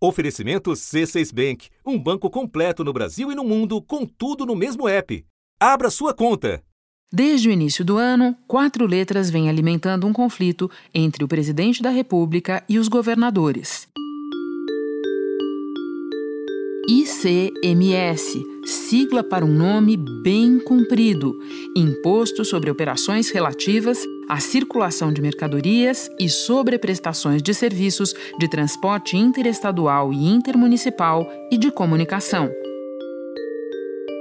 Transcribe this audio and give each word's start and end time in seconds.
Oferecimento 0.00 0.70
C6 0.70 1.34
Bank, 1.34 1.68
um 1.84 1.98
banco 1.98 2.30
completo 2.30 2.84
no 2.84 2.92
Brasil 2.92 3.32
e 3.32 3.34
no 3.34 3.42
mundo, 3.42 3.82
com 3.82 4.06
tudo 4.06 4.46
no 4.46 4.54
mesmo 4.54 4.88
app. 4.88 5.24
Abra 5.58 5.90
sua 5.90 6.14
conta. 6.14 6.62
Desde 7.12 7.48
o 7.48 7.52
início 7.52 7.84
do 7.84 7.96
ano, 7.96 8.36
quatro 8.46 8.86
letras 8.86 9.28
vêm 9.28 9.48
alimentando 9.48 10.06
um 10.06 10.12
conflito 10.12 10.70
entre 10.94 11.24
o 11.24 11.28
presidente 11.28 11.82
da 11.82 11.90
República 11.90 12.62
e 12.68 12.78
os 12.78 12.86
governadores. 12.86 13.88
ICMS, 17.18 18.46
sigla 18.64 19.24
para 19.24 19.44
um 19.44 19.52
nome 19.52 19.96
bem 19.96 20.60
comprido: 20.60 21.36
Imposto 21.76 22.44
sobre 22.44 22.70
Operações 22.70 23.30
Relativas 23.30 23.98
à 24.28 24.38
Circulação 24.38 25.12
de 25.12 25.20
Mercadorias 25.20 26.08
e 26.20 26.28
sobre 26.28 26.78
Prestações 26.78 27.42
de 27.42 27.52
Serviços 27.52 28.14
de 28.38 28.48
Transporte 28.48 29.16
Interestadual 29.16 30.12
e 30.12 30.28
Intermunicipal 30.28 31.26
e 31.50 31.58
de 31.58 31.72
Comunicação. 31.72 32.48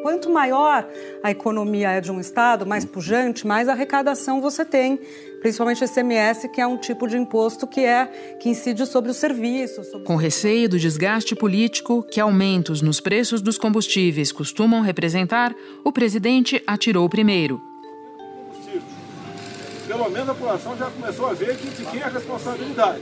Quanto 0.02 0.30
maior 0.32 0.88
a 1.22 1.30
economia 1.30 1.92
é 1.92 2.02
de 2.02 2.12
um 2.12 2.20
estado, 2.20 2.66
mais 2.66 2.86
pujante, 2.86 3.46
mais 3.46 3.68
arrecadação 3.68 4.42
você 4.42 4.66
tem, 4.66 5.00
principalmente 5.40 5.84
o 5.84 5.86
ICMS, 5.86 6.50
que 6.50 6.62
é 6.62 6.68
um 6.68 6.78
tipo 6.78 7.08
de 7.08 7.18
imposto 7.18 7.68
que 7.68 7.82
é 7.82 8.06
que 8.40 8.50
incide 8.50 8.86
sobre 8.86 9.12
os 9.12 9.18
serviços. 9.18 9.88
Sobre... 9.88 10.06
Com 10.06 10.16
receio 10.16 10.70
do 10.70 10.80
desgaste 10.80 11.36
político 11.36 12.04
que 12.04 12.20
aumentos 12.20 12.82
nos 12.82 13.00
preços 13.00 13.42
dos 13.42 13.58
combustíveis 13.58 14.32
costumam 14.32 14.82
representar, 14.82 15.56
o 15.84 15.92
presidente 15.92 16.62
atirou 16.66 17.08
primeiro. 17.10 17.62
Pelo 19.88 20.10
menos 20.10 20.30
a 20.30 20.34
população 20.34 20.78
já 20.78 20.90
começou 20.92 21.28
a 21.28 21.34
ver 21.34 21.56
que 21.56 21.70
de 21.70 21.86
quem 21.86 22.02
é 22.02 22.04
a 22.04 22.10
responsabilidade. 22.10 23.02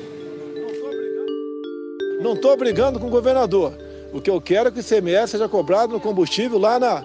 Não 2.21 2.33
estou 2.33 2.55
brigando 2.55 2.99
com 2.99 3.07
o 3.07 3.09
governador. 3.09 3.73
O 4.13 4.21
que 4.21 4.29
eu 4.29 4.39
quero 4.39 4.69
é 4.69 4.71
que 4.71 4.79
o 4.79 4.81
ICMS 4.81 5.31
seja 5.31 5.49
cobrado 5.49 5.93
no 5.93 5.99
combustível 5.99 6.57
lá 6.57 6.79
na, 6.79 7.03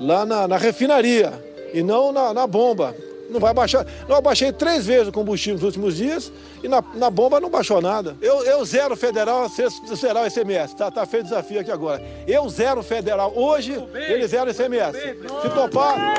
lá 0.00 0.26
na, 0.26 0.48
na 0.48 0.56
refinaria 0.56 1.32
e 1.72 1.82
não 1.82 2.12
na, 2.12 2.32
na, 2.32 2.46
bomba. 2.46 2.94
Não 3.28 3.38
vai 3.38 3.52
baixar. 3.52 3.86
Eu 4.08 4.22
baixei 4.22 4.52
três 4.52 4.86
vezes 4.86 5.08
o 5.08 5.12
combustível 5.12 5.54
nos 5.54 5.64
últimos 5.64 5.96
dias 5.96 6.32
e 6.62 6.68
na, 6.68 6.82
na 6.94 7.10
bomba 7.10 7.40
não 7.40 7.50
baixou 7.50 7.80
nada. 7.80 8.16
Eu, 8.22 8.42
eu 8.44 8.64
zero 8.64 8.96
federal, 8.96 9.48
zerar 9.94 10.24
o 10.24 10.26
ICMS. 10.26 10.74
Tá, 10.76 10.90
tá 10.90 11.04
feito 11.04 11.24
desafio 11.24 11.60
aqui 11.60 11.70
agora. 11.70 12.02
Eu 12.26 12.48
zero 12.48 12.82
federal. 12.82 13.32
Hoje, 13.36 13.72
ele 13.94 14.26
zero 14.26 14.50
ICMS. 14.50 14.98
Se 15.42 15.48
topar, 15.50 16.14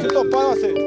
se 0.00 0.08
topar, 0.08 0.42
eu 0.42 0.50
aceito. 0.50 0.80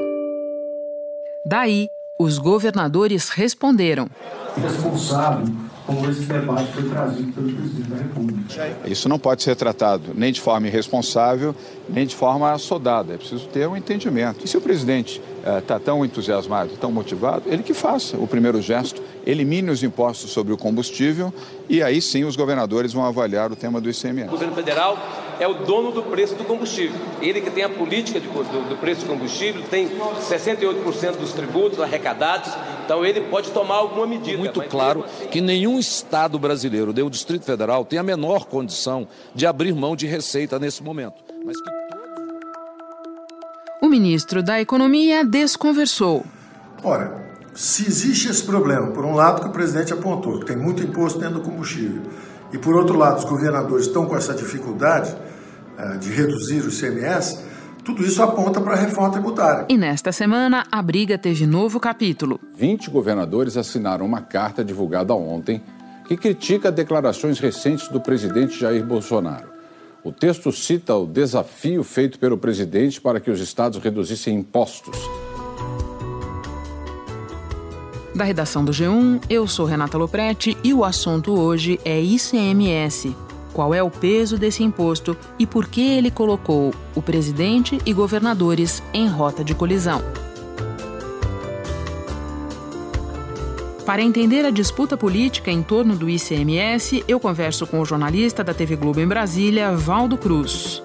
Daí, 1.45 1.88
os 2.19 2.38
governadores 2.38 3.30
responderam. 3.30 4.08
Responsável 4.55 5.73
como 5.86 6.09
esse 6.09 6.22
debate 6.22 6.72
foi 6.72 6.89
trazido 6.89 7.31
pelo 7.34 7.53
presidente 7.53 7.89
da 7.89 7.98
República. 7.98 8.78
Isso 8.86 9.09
não 9.09 9.20
pode 9.20 9.44
ser 9.44 9.56
tratado 9.56 10.12
nem 10.14 10.31
de 10.31 10.39
forma 10.39 10.67
irresponsável, 10.67 11.56
nem 11.89 12.06
de 12.06 12.16
forma 12.16 12.52
assodada. 12.52 13.14
É 13.14 13.17
preciso 13.17 13.48
ter 13.48 13.67
um 13.67 13.76
entendimento. 13.76 14.45
E 14.45 14.48
se 14.48 14.58
o 14.58 14.61
presidente 14.61 15.22
está 15.59 15.76
eh, 15.76 15.80
tão 15.80 16.06
entusiasmado, 16.06 16.72
tão 16.78 16.92
motivado, 16.92 17.44
ele 17.48 17.64
que 17.64 17.73
faça 17.73 18.17
o 18.17 18.26
primeiro 18.26 18.61
gesto, 18.61 19.02
elimine 19.26 19.70
os 19.70 19.84
impostos 19.84 20.31
sobre 20.31 20.54
o 20.54 20.58
combustível 20.58 21.34
e 21.67 21.84
aí 21.84 22.02
sim 22.02 22.23
os 22.23 22.36
governadores 22.36 22.94
vão 22.94 23.06
avaliar 23.06 23.52
o 23.52 23.56
tema 23.56 23.81
do 23.81 23.89
ICMS. 23.89 24.28
O 24.28 24.31
governo 24.31 24.56
federal 24.56 24.98
é 25.39 25.48
o 25.48 25.53
dono 25.53 25.92
do 25.92 26.03
preço 26.03 26.36
do 26.36 26.44
combustível. 26.44 27.00
Ele 27.22 27.42
que 27.42 27.50
tem 27.50 27.64
a 27.64 27.70
política 27.70 28.20
de, 28.20 28.28
do, 28.28 28.70
do 28.70 28.78
preço 28.78 29.02
do 29.02 29.08
combustível, 29.08 29.64
tem 29.70 29.89
68% 29.89 31.17
dos 31.17 31.34
tributos 31.34 31.80
arrecadados, 31.80 32.52
então 32.86 33.06
ele 33.06 33.22
pode 33.22 33.52
tomar 33.52 33.76
alguma 33.76 34.06
medida. 34.06 34.38
Muito 34.38 34.61
claro 34.64 35.06
que 35.31 35.42
nenhum 35.42 35.80
Estado 35.80 36.38
brasileiro, 36.38 36.94
nem 36.94 37.04
o 37.04 37.09
Distrito 37.09 37.45
Federal, 37.45 37.86
tem 37.86 38.00
a 38.00 38.04
menor 38.04 38.45
condição 38.45 39.08
de 39.34 39.45
abrir 39.45 39.73
mão 39.73 39.95
de 39.95 40.08
receita 40.08 40.59
nesse 40.59 40.84
momento. 40.84 41.23
Mas 41.45 41.56
que 41.61 41.84
o 43.84 43.89
ministro 43.89 44.42
da 44.42 44.61
Economia 44.61 45.26
desconversou. 45.26 46.23
Ora, 46.82 47.23
se 47.53 47.86
existe 47.86 48.30
esse 48.30 48.43
problema, 48.43 48.87
por 48.87 49.05
um 49.05 49.14
lado 49.14 49.41
que 49.41 49.47
o 49.47 49.52
presidente 49.52 49.93
apontou, 49.93 50.39
que 50.39 50.45
tem 50.45 50.58
muito 50.58 50.83
imposto 50.83 51.19
dentro 51.19 51.36
do 51.36 51.41
combustível, 51.41 52.02
e 52.52 52.58
por 52.58 52.75
outro 52.75 52.97
lado 52.97 53.19
os 53.19 53.25
governadores 53.25 53.86
estão 53.86 54.05
com 54.05 54.15
essa 54.15 54.33
dificuldade 54.33 55.15
uh, 55.77 55.97
de 55.99 56.09
reduzir 56.09 56.61
o 56.61 56.69
ICMS, 56.69 57.39
tudo 57.83 58.03
isso 58.03 58.23
aponta 58.23 58.61
para 58.61 58.73
a 58.73 58.77
reforma 58.77 59.11
tributária. 59.11 59.65
E 59.69 59.77
nesta 59.77 60.11
semana, 60.11 60.65
a 60.71 60.81
briga 60.81 61.17
teve 61.17 61.45
novo 61.45 61.80
capítulo. 61.80 62.39
20 62.55 62.89
governadores 62.89 63.58
assinaram 63.58 64.05
uma 64.05 64.21
carta 64.21 64.64
divulgada 64.64 65.14
ontem 65.14 65.61
que 66.08 66.15
critica 66.15 66.71
declarações 66.71 67.39
recentes 67.39 67.87
do 67.89 67.99
presidente 67.99 68.59
Jair 68.59 68.85
Bolsonaro. 68.85 69.52
O 70.03 70.11
texto 70.11 70.52
cita 70.52 70.95
o 70.95 71.05
desafio 71.05 71.83
feito 71.83 72.20
pelo 72.20 72.37
presidente 72.37 72.99
para 72.99 73.20
que 73.20 73.31
os 73.31 73.39
estados 73.39 73.81
reduzissem 73.81 74.35
impostos. 74.35 74.97
Da 78.16 78.24
redação 78.24 78.64
do 78.64 78.72
G1, 78.72 79.24
eu 79.28 79.48
sou 79.48 79.66
Renata 79.66 79.98
Loprete 79.98 80.56
e 80.64 80.72
o 80.72 80.86
assunto 80.86 81.34
hoje 81.34 81.80
é 81.84 82.00
ICMS. 82.00 83.16
Qual 83.52 83.74
é 83.74 83.82
o 83.82 83.90
peso 83.90 84.38
desse 84.38 84.64
imposto 84.64 85.18
e 85.40 85.48
por 85.48 85.68
que 85.68 85.82
ele 85.82 86.12
colocou 86.12 86.74
o 86.94 87.02
presidente 87.02 87.80
e 87.84 87.92
governadores 87.92 88.84
em 88.94 89.08
rota 89.08 89.44
de 89.44 89.56
colisão? 89.56 90.02
Para 93.84 94.04
entender 94.04 94.45
a 94.45 94.52
disputa 94.52 94.95
política 94.95 95.52
em 95.52 95.64
torno 95.64 95.95
do 95.95 96.08
ICMS, 96.08 97.04
eu 97.08 97.20
converso 97.20 97.66
com 97.66 97.82
o 97.82 97.86
jornalista 97.86 98.44
da 98.44 98.54
TV 98.54 98.76
Globo 98.76 99.00
em 99.00 99.08
Brasília, 99.08 99.76
Valdo 99.76 100.18
Cruz. 100.18 100.84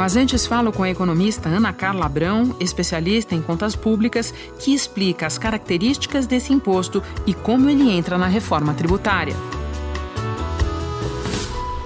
Mas 0.00 0.16
antes 0.16 0.46
falo 0.46 0.72
com 0.72 0.82
a 0.82 0.88
economista 0.88 1.50
Ana 1.50 1.74
Carla 1.74 2.06
Abrão, 2.06 2.56
especialista 2.58 3.34
em 3.34 3.42
contas 3.42 3.76
públicas, 3.76 4.32
que 4.58 4.72
explica 4.72 5.26
as 5.26 5.36
características 5.36 6.26
desse 6.26 6.54
imposto 6.54 7.02
e 7.26 7.34
como 7.34 7.68
ele 7.68 7.90
entra 7.90 8.16
na 8.16 8.26
reforma 8.26 8.72
tributária. 8.72 9.34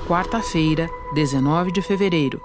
Quarta-feira, 0.06 0.88
19 1.12 1.72
de 1.72 1.82
fevereiro. 1.82 2.40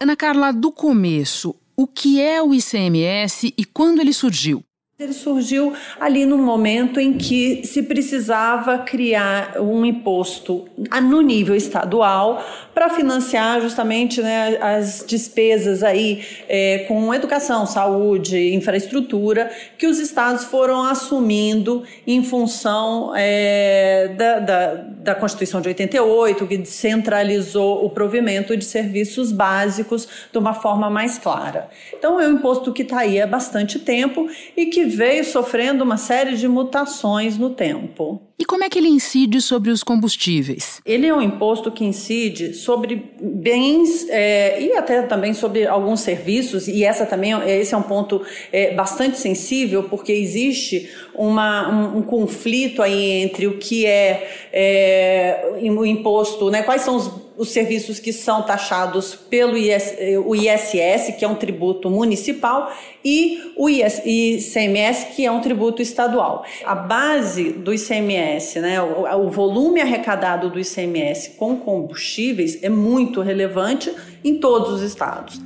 Ana 0.00 0.14
Carla, 0.14 0.52
do 0.52 0.70
começo, 0.70 1.56
o 1.76 1.88
que 1.88 2.20
é 2.22 2.40
o 2.40 2.54
ICMS 2.54 3.52
e 3.58 3.64
quando 3.64 3.98
ele 3.98 4.12
surgiu? 4.12 4.62
Ele 5.00 5.12
surgiu 5.12 5.74
ali 6.00 6.26
no 6.26 6.36
momento 6.36 6.98
em 6.98 7.12
que 7.12 7.64
se 7.64 7.84
precisava 7.84 8.78
criar 8.78 9.60
um 9.60 9.86
imposto 9.86 10.64
no 11.00 11.20
nível 11.20 11.54
estadual 11.54 12.44
para 12.74 12.90
financiar 12.90 13.60
justamente 13.60 14.20
né, 14.20 14.58
as 14.60 15.04
despesas 15.06 15.84
aí 15.84 16.24
é, 16.48 16.84
com 16.88 17.14
educação, 17.14 17.64
saúde, 17.64 18.52
infraestrutura 18.52 19.52
que 19.78 19.86
os 19.86 20.00
estados 20.00 20.46
foram 20.46 20.82
assumindo 20.82 21.84
em 22.04 22.24
função 22.24 23.12
é, 23.14 24.14
da, 24.16 24.40
da, 24.40 24.74
da 24.74 25.14
Constituição 25.14 25.60
de 25.60 25.68
88, 25.68 26.44
que 26.44 26.66
centralizou 26.66 27.84
o 27.84 27.90
provimento 27.90 28.56
de 28.56 28.64
serviços 28.64 29.30
básicos 29.30 30.08
de 30.32 30.38
uma 30.38 30.54
forma 30.54 30.90
mais 30.90 31.18
clara. 31.18 31.68
Então 31.96 32.20
é 32.20 32.26
um 32.26 32.32
imposto 32.32 32.72
que 32.72 32.82
está 32.82 32.98
aí 32.98 33.22
há 33.22 33.28
bastante 33.28 33.78
tempo 33.78 34.28
e 34.56 34.66
que 34.66 34.87
veio 34.88 35.24
sofrendo 35.24 35.84
uma 35.84 35.96
série 35.96 36.36
de 36.36 36.48
mutações 36.48 37.38
no 37.38 37.50
tempo. 37.50 38.22
E 38.38 38.44
como 38.44 38.62
é 38.62 38.68
que 38.68 38.78
ele 38.78 38.88
incide 38.88 39.40
sobre 39.40 39.70
os 39.70 39.82
combustíveis? 39.82 40.80
Ele 40.86 41.08
é 41.08 41.14
um 41.14 41.20
imposto 41.20 41.72
que 41.72 41.84
incide 41.84 42.54
sobre 42.54 43.10
bens 43.20 44.08
é, 44.08 44.62
e 44.62 44.72
até 44.74 45.02
também 45.02 45.34
sobre 45.34 45.66
alguns 45.66 46.00
serviços, 46.00 46.68
e 46.68 46.84
essa 46.84 47.04
também, 47.04 47.32
esse 47.48 47.74
é 47.74 47.76
um 47.76 47.82
ponto 47.82 48.22
é, 48.52 48.74
bastante 48.74 49.18
sensível, 49.18 49.84
porque 49.84 50.12
existe 50.12 50.88
uma, 51.14 51.68
um, 51.68 51.98
um, 51.98 52.02
conflito 52.02 52.80
aí 52.80 53.22
entre 53.22 53.48
o 53.48 53.58
que 53.58 53.84
é, 53.84 54.30
é 54.52 55.52
o 55.76 55.84
imposto, 55.84 56.48
né, 56.48 56.62
quais 56.62 56.82
são 56.82 56.94
os 56.94 57.27
os 57.38 57.50
serviços 57.50 58.00
que 58.00 58.12
são 58.12 58.42
taxados 58.42 59.14
pelo 59.14 59.56
IS, 59.56 59.94
o 60.26 60.34
ISS, 60.34 61.14
que 61.16 61.24
é 61.24 61.28
um 61.28 61.36
tributo 61.36 61.88
municipal, 61.88 62.72
e 63.04 63.52
o 63.56 63.70
IS, 63.70 64.02
ICMS, 64.04 65.14
que 65.14 65.24
é 65.24 65.30
um 65.30 65.40
tributo 65.40 65.80
estadual. 65.80 66.44
A 66.64 66.74
base 66.74 67.52
do 67.52 67.72
ICMS, 67.72 68.58
né, 68.58 68.82
o, 68.82 69.26
o 69.26 69.30
volume 69.30 69.80
arrecadado 69.80 70.50
do 70.50 70.58
ICMS 70.58 71.30
com 71.38 71.56
combustíveis 71.56 72.62
é 72.62 72.68
muito 72.68 73.20
relevante 73.20 73.94
em 74.24 74.38
todos 74.38 74.72
os 74.72 74.82
estados. 74.82 75.40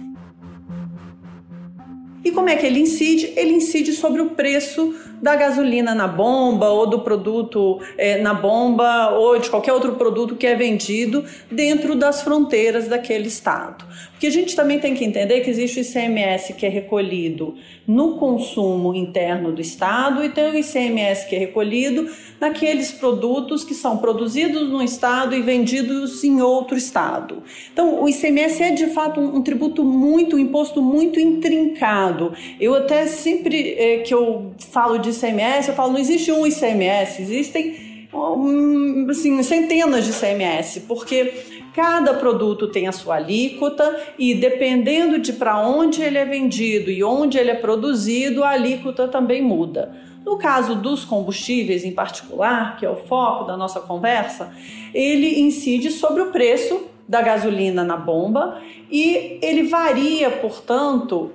E 2.24 2.30
como 2.30 2.48
é 2.48 2.56
que 2.56 2.64
ele 2.64 2.80
incide? 2.80 3.32
Ele 3.36 3.52
incide 3.52 3.92
sobre 3.92 4.22
o 4.22 4.30
preço 4.30 4.94
da 5.22 5.36
gasolina 5.36 5.94
na 5.94 6.08
bomba 6.08 6.68
ou 6.70 6.86
do 6.86 6.98
produto 6.98 7.80
é, 7.96 8.20
na 8.20 8.34
bomba 8.34 9.10
ou 9.10 9.38
de 9.38 9.48
qualquer 9.48 9.72
outro 9.72 9.92
produto 9.92 10.34
que 10.34 10.46
é 10.46 10.56
vendido 10.56 11.24
dentro 11.48 11.94
das 11.94 12.22
fronteiras 12.22 12.88
daquele 12.88 13.28
estado. 13.28 13.84
Porque 14.10 14.26
a 14.26 14.30
gente 14.30 14.56
também 14.56 14.80
tem 14.80 14.94
que 14.94 15.04
entender 15.04 15.40
que 15.40 15.50
existe 15.50 15.80
o 15.80 15.82
ICMS 15.82 16.54
que 16.54 16.66
é 16.66 16.68
recolhido 16.68 17.54
no 17.86 18.16
consumo 18.16 18.94
interno 18.94 19.52
do 19.52 19.60
estado 19.60 20.24
e 20.24 20.28
tem 20.28 20.50
o 20.50 20.56
ICMS 20.56 21.28
que 21.28 21.36
é 21.36 21.38
recolhido 21.38 22.10
naqueles 22.40 22.90
produtos 22.92 23.64
que 23.64 23.74
são 23.74 23.98
produzidos 23.98 24.68
no 24.68 24.82
estado 24.82 25.34
e 25.34 25.42
vendidos 25.42 26.22
em 26.24 26.40
outro 26.40 26.76
estado. 26.76 27.42
Então, 27.72 28.02
o 28.02 28.08
ICMS 28.08 28.62
é 28.62 28.70
de 28.70 28.86
fato 28.88 29.20
um, 29.20 29.36
um 29.36 29.42
tributo 29.42 29.84
muito, 29.84 30.36
um 30.36 30.38
imposto 30.38 30.80
muito 30.82 31.20
intrincado. 31.20 32.32
Eu 32.60 32.74
até 32.74 33.06
sempre 33.06 33.74
é, 33.74 33.98
que 33.98 34.14
eu 34.14 34.52
falo 34.70 34.98
de 34.98 35.11
ICMS, 35.12 35.68
eu 35.68 35.74
falo, 35.74 35.92
não 35.92 35.98
existe 35.98 36.32
um 36.32 36.46
ICMS, 36.46 37.22
existem 37.22 38.08
um, 38.12 39.06
assim, 39.10 39.42
centenas 39.42 40.04
de 40.04 40.10
ICMS, 40.10 40.80
porque 40.80 41.32
cada 41.74 42.14
produto 42.14 42.68
tem 42.68 42.86
a 42.86 42.92
sua 42.92 43.16
alíquota 43.16 43.98
e 44.18 44.34
dependendo 44.34 45.18
de 45.18 45.32
para 45.32 45.58
onde 45.66 46.02
ele 46.02 46.18
é 46.18 46.24
vendido 46.24 46.90
e 46.90 47.02
onde 47.02 47.38
ele 47.38 47.50
é 47.50 47.54
produzido, 47.54 48.44
a 48.44 48.50
alíquota 48.50 49.08
também 49.08 49.40
muda. 49.42 49.94
No 50.24 50.38
caso 50.38 50.74
dos 50.74 51.04
combustíveis 51.04 51.84
em 51.84 51.92
particular, 51.92 52.76
que 52.76 52.86
é 52.86 52.90
o 52.90 52.96
foco 52.96 53.44
da 53.44 53.56
nossa 53.56 53.80
conversa, 53.80 54.52
ele 54.94 55.40
incide 55.40 55.90
sobre 55.90 56.22
o 56.22 56.30
preço 56.30 56.82
da 57.08 57.20
gasolina 57.20 57.82
na 57.82 57.96
bomba 57.96 58.60
e 58.90 59.38
ele 59.42 59.64
varia, 59.64 60.30
portanto, 60.30 61.32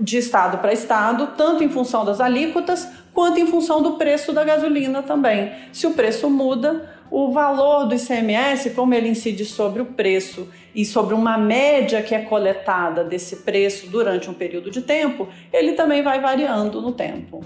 de 0.00 0.16
estado 0.16 0.58
para 0.58 0.72
estado, 0.72 1.28
tanto 1.36 1.62
em 1.62 1.68
função 1.68 2.04
das 2.04 2.20
alíquotas 2.20 2.88
quanto 3.12 3.38
em 3.38 3.46
função 3.46 3.82
do 3.82 3.92
preço 3.92 4.32
da 4.32 4.42
gasolina 4.42 5.02
também. 5.02 5.52
Se 5.72 5.86
o 5.86 5.90
preço 5.90 6.30
muda, 6.30 6.88
o 7.10 7.32
valor 7.32 7.86
do 7.86 7.94
ICMS, 7.94 8.70
como 8.70 8.94
ele 8.94 9.08
incide 9.08 9.44
sobre 9.44 9.82
o 9.82 9.86
preço 9.86 10.48
e 10.74 10.84
sobre 10.84 11.14
uma 11.14 11.36
média 11.36 12.02
que 12.02 12.14
é 12.14 12.20
coletada 12.20 13.04
desse 13.04 13.36
preço 13.36 13.88
durante 13.88 14.30
um 14.30 14.34
período 14.34 14.70
de 14.70 14.80
tempo, 14.80 15.28
ele 15.52 15.72
também 15.72 16.02
vai 16.02 16.20
variando 16.20 16.80
no 16.80 16.92
tempo. 16.92 17.44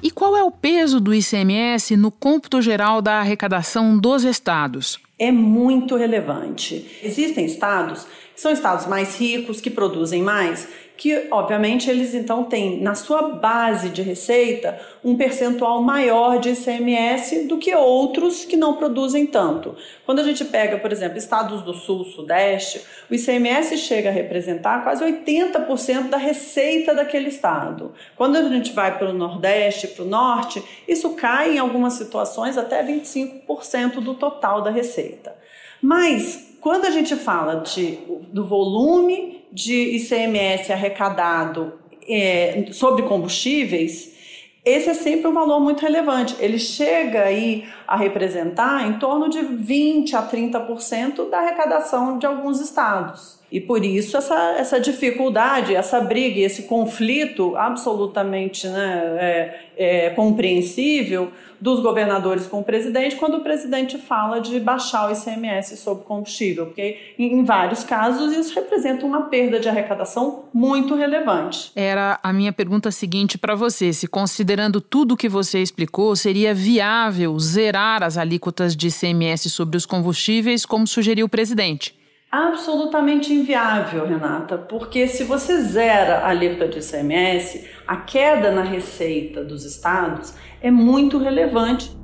E 0.00 0.10
qual 0.10 0.36
é 0.36 0.42
o 0.44 0.50
peso 0.50 1.00
do 1.00 1.12
ICMS 1.12 1.96
no 1.96 2.10
cômputo 2.10 2.62
geral 2.62 3.02
da 3.02 3.14
arrecadação 3.14 3.98
dos 3.98 4.22
estados? 4.22 5.00
É 5.18 5.32
muito 5.32 5.96
relevante. 5.96 6.86
Existem 7.02 7.46
estados 7.46 8.06
são 8.38 8.52
estados 8.52 8.86
mais 8.86 9.18
ricos, 9.18 9.60
que 9.60 9.68
produzem 9.68 10.22
mais, 10.22 10.68
que 10.96 11.26
obviamente 11.28 11.90
eles 11.90 12.14
então 12.14 12.44
têm 12.44 12.80
na 12.80 12.94
sua 12.94 13.30
base 13.30 13.88
de 13.88 14.00
receita 14.00 14.80
um 15.04 15.16
percentual 15.16 15.82
maior 15.82 16.38
de 16.38 16.50
ICMS 16.50 17.48
do 17.48 17.58
que 17.58 17.74
outros 17.74 18.44
que 18.44 18.56
não 18.56 18.74
produzem 18.74 19.26
tanto. 19.26 19.74
Quando 20.06 20.20
a 20.20 20.22
gente 20.22 20.44
pega, 20.44 20.78
por 20.78 20.92
exemplo, 20.92 21.18
estados 21.18 21.62
do 21.62 21.74
Sul, 21.74 22.04
Sudeste, 22.04 22.80
o 23.10 23.14
ICMS 23.14 23.76
chega 23.76 24.08
a 24.08 24.12
representar 24.12 24.84
quase 24.84 25.04
80% 25.04 26.08
da 26.08 26.16
receita 26.16 26.94
daquele 26.94 27.30
estado. 27.30 27.92
Quando 28.14 28.36
a 28.36 28.48
gente 28.48 28.72
vai 28.72 28.96
para 28.96 29.10
o 29.10 29.12
Nordeste, 29.12 29.88
para 29.88 30.04
o 30.04 30.08
Norte, 30.08 30.62
isso 30.86 31.10
cai 31.16 31.56
em 31.56 31.58
algumas 31.58 31.94
situações 31.94 32.56
até 32.56 32.84
25% 32.84 33.94
do 34.00 34.14
total 34.14 34.62
da 34.62 34.70
receita. 34.70 35.36
Mas 35.82 36.47
quando 36.60 36.86
a 36.86 36.90
gente 36.90 37.14
fala 37.16 37.56
de, 37.56 37.98
do 38.32 38.44
volume 38.44 39.44
de 39.52 39.96
ICMS 39.96 40.72
arrecadado 40.72 41.72
é, 42.08 42.66
sobre 42.72 43.02
combustíveis, 43.02 44.16
esse 44.64 44.90
é 44.90 44.94
sempre 44.94 45.28
um 45.28 45.32
valor 45.32 45.60
muito 45.60 45.80
relevante. 45.80 46.36
Ele 46.38 46.58
chega 46.58 47.22
aí 47.22 47.66
a 47.86 47.96
representar 47.96 48.86
em 48.86 48.98
torno 48.98 49.28
de 49.28 49.40
20 49.40 50.14
a 50.16 50.22
30% 50.22 51.30
da 51.30 51.38
arrecadação 51.38 52.18
de 52.18 52.26
alguns 52.26 52.60
estados. 52.60 53.37
E 53.50 53.60
por 53.60 53.84
isso 53.84 54.16
essa, 54.16 54.54
essa 54.58 54.78
dificuldade, 54.80 55.74
essa 55.74 56.00
briga, 56.00 56.40
esse 56.40 56.64
conflito 56.64 57.56
absolutamente 57.56 58.68
né, 58.68 59.16
é, 59.18 59.58
é, 59.76 60.10
compreensível 60.10 61.30
dos 61.60 61.80
governadores 61.80 62.46
com 62.46 62.60
o 62.60 62.64
presidente 62.64 63.16
quando 63.16 63.38
o 63.38 63.40
presidente 63.40 63.98
fala 63.98 64.40
de 64.40 64.60
baixar 64.60 65.08
o 65.08 65.12
ICMS 65.12 65.76
sobre 65.76 66.04
combustível, 66.04 66.66
porque 66.66 67.14
em 67.18 67.42
vários 67.42 67.82
casos 67.82 68.32
isso 68.32 68.54
representa 68.54 69.04
uma 69.04 69.22
perda 69.22 69.58
de 69.58 69.68
arrecadação 69.68 70.44
muito 70.52 70.94
relevante. 70.94 71.72
Era 71.74 72.20
a 72.22 72.32
minha 72.32 72.52
pergunta 72.52 72.90
seguinte 72.90 73.36
para 73.36 73.54
você: 73.54 73.92
se 73.92 74.06
considerando 74.06 74.80
tudo 74.80 75.14
o 75.14 75.16
que 75.16 75.28
você 75.28 75.60
explicou, 75.60 76.14
seria 76.14 76.54
viável 76.54 77.36
zerar 77.38 78.02
as 78.02 78.16
alíquotas 78.16 78.76
de 78.76 78.88
ICMS 78.88 79.50
sobre 79.50 79.76
os 79.76 79.86
combustíveis, 79.86 80.64
como 80.64 80.86
sugeriu 80.86 81.26
o 81.26 81.28
presidente? 81.28 81.97
Absolutamente 82.30 83.32
inviável, 83.32 84.06
Renata, 84.06 84.58
porque 84.58 85.08
se 85.08 85.24
você 85.24 85.62
zera 85.62 86.18
a 86.18 86.28
alíquota 86.28 86.68
de 86.68 86.78
ICMS, 86.78 87.66
a 87.86 87.96
queda 87.96 88.50
na 88.50 88.62
receita 88.62 89.42
dos 89.42 89.64
estados 89.64 90.34
é 90.60 90.70
muito 90.70 91.18
relevante. 91.18 91.96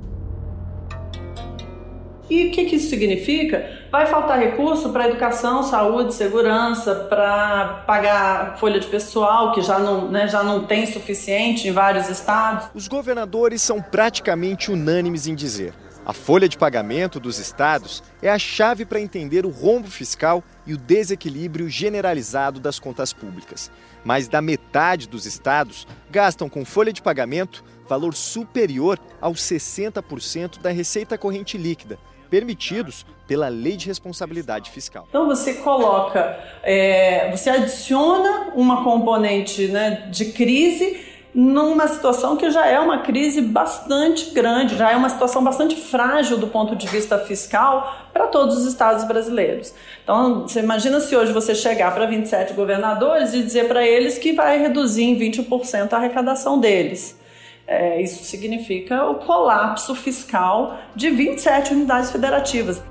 E 2.27 2.47
o 2.47 2.51
que, 2.51 2.65
que 2.65 2.77
isso 2.77 2.89
significa? 2.89 3.69
Vai 3.91 4.07
faltar 4.07 4.39
recurso 4.39 4.89
para 4.89 5.07
educação, 5.07 5.61
saúde, 5.61 6.11
segurança, 6.15 6.95
para 6.95 7.83
pagar 7.85 8.57
folha 8.57 8.79
de 8.79 8.87
pessoal, 8.87 9.51
que 9.51 9.61
já 9.61 9.77
não, 9.77 10.09
né, 10.09 10.27
já 10.27 10.41
não 10.41 10.65
tem 10.65 10.87
suficiente 10.87 11.67
em 11.67 11.71
vários 11.71 12.09
estados. 12.09 12.67
Os 12.73 12.87
governadores 12.87 13.61
são 13.61 13.79
praticamente 13.79 14.71
unânimes 14.71 15.27
em 15.27 15.35
dizer: 15.35 15.75
a 16.05 16.13
folha 16.13 16.47
de 16.47 16.55
pagamento 16.55 17.19
dos 17.19 17.39
estados 17.39 18.03
é 18.21 18.29
a 18.29 18.37
chave 18.37 18.85
para 18.85 19.01
entender 19.01 19.43
o 19.43 19.49
rombo 19.49 19.89
fiscal 19.89 20.43
e 20.65 20.73
o 20.73 20.77
desequilíbrio 20.77 21.67
generalizado 21.67 22.59
das 22.59 22.77
contas 22.77 23.11
públicas. 23.11 23.71
Mais 24.03 24.27
da 24.27 24.39
metade 24.39 25.09
dos 25.09 25.25
estados 25.25 25.87
gastam 26.11 26.47
com 26.47 26.63
folha 26.63 26.93
de 26.93 27.01
pagamento 27.01 27.63
valor 27.87 28.13
superior 28.13 28.99
aos 29.19 29.39
60% 29.41 30.59
da 30.59 30.69
receita 30.69 31.17
corrente 31.17 31.57
líquida, 31.57 31.97
permitidos 32.29 33.03
pela 33.27 33.47
Lei 33.47 33.75
de 33.75 33.87
Responsabilidade 33.87 34.69
Fiscal. 34.69 35.07
Então 35.09 35.25
você 35.25 35.55
coloca, 35.55 36.39
é, 36.61 37.31
você 37.31 37.49
adiciona 37.49 38.51
uma 38.53 38.83
componente 38.83 39.67
né, 39.69 40.07
de 40.11 40.25
crise 40.25 41.14
numa 41.35 41.85
situação 41.89 42.37
que 42.37 42.49
já 42.49 42.65
é 42.65 42.79
uma 42.79 42.99
crise 42.99 43.41
bastante 43.41 44.31
grande, 44.31 44.77
já 44.77 44.93
é 44.93 44.95
uma 44.95 45.09
situação 45.09 45.43
bastante 45.43 45.75
frágil 45.75 46.37
do 46.37 46.47
ponto 46.47 46.77
de 46.77 46.87
vista 46.87 47.19
fiscal 47.19 48.07
para 48.13 48.27
todos 48.27 48.59
os 48.59 48.65
estados 48.65 49.03
brasileiros. 49.03 49.73
Então, 50.01 50.43
você 50.43 50.61
imagina 50.61 51.01
se 51.01 51.13
hoje 51.13 51.33
você 51.33 51.53
chegar 51.53 51.93
para 51.93 52.05
27 52.05 52.53
governadores 52.53 53.33
e 53.33 53.43
dizer 53.43 53.67
para 53.67 53.85
eles 53.85 54.17
que 54.17 54.31
vai 54.31 54.57
reduzir 54.57 55.03
em 55.03 55.19
20% 55.19 55.91
a 55.91 55.97
arrecadação 55.97 56.57
deles. 56.57 57.19
É, 57.67 58.01
isso 58.01 58.23
significa 58.23 59.03
o 59.05 59.15
colapso 59.15 59.93
fiscal 59.93 60.77
de 60.95 61.09
27 61.09 61.73
unidades 61.73 62.11
federativas. 62.11 62.81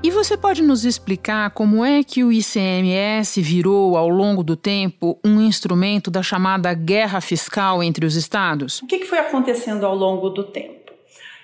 E 0.00 0.12
você 0.12 0.36
pode 0.36 0.62
nos 0.62 0.84
explicar 0.84 1.50
como 1.50 1.84
é 1.84 2.04
que 2.04 2.22
o 2.22 2.32
ICMS 2.32 3.42
virou, 3.42 3.96
ao 3.96 4.08
longo 4.08 4.44
do 4.44 4.54
tempo, 4.54 5.18
um 5.24 5.40
instrumento 5.40 6.08
da 6.08 6.22
chamada 6.22 6.72
guerra 6.72 7.20
fiscal 7.20 7.82
entre 7.82 8.06
os 8.06 8.14
estados? 8.14 8.80
O 8.80 8.86
que 8.86 9.04
foi 9.04 9.18
acontecendo 9.18 9.84
ao 9.84 9.96
longo 9.96 10.30
do 10.30 10.44
tempo? 10.44 10.92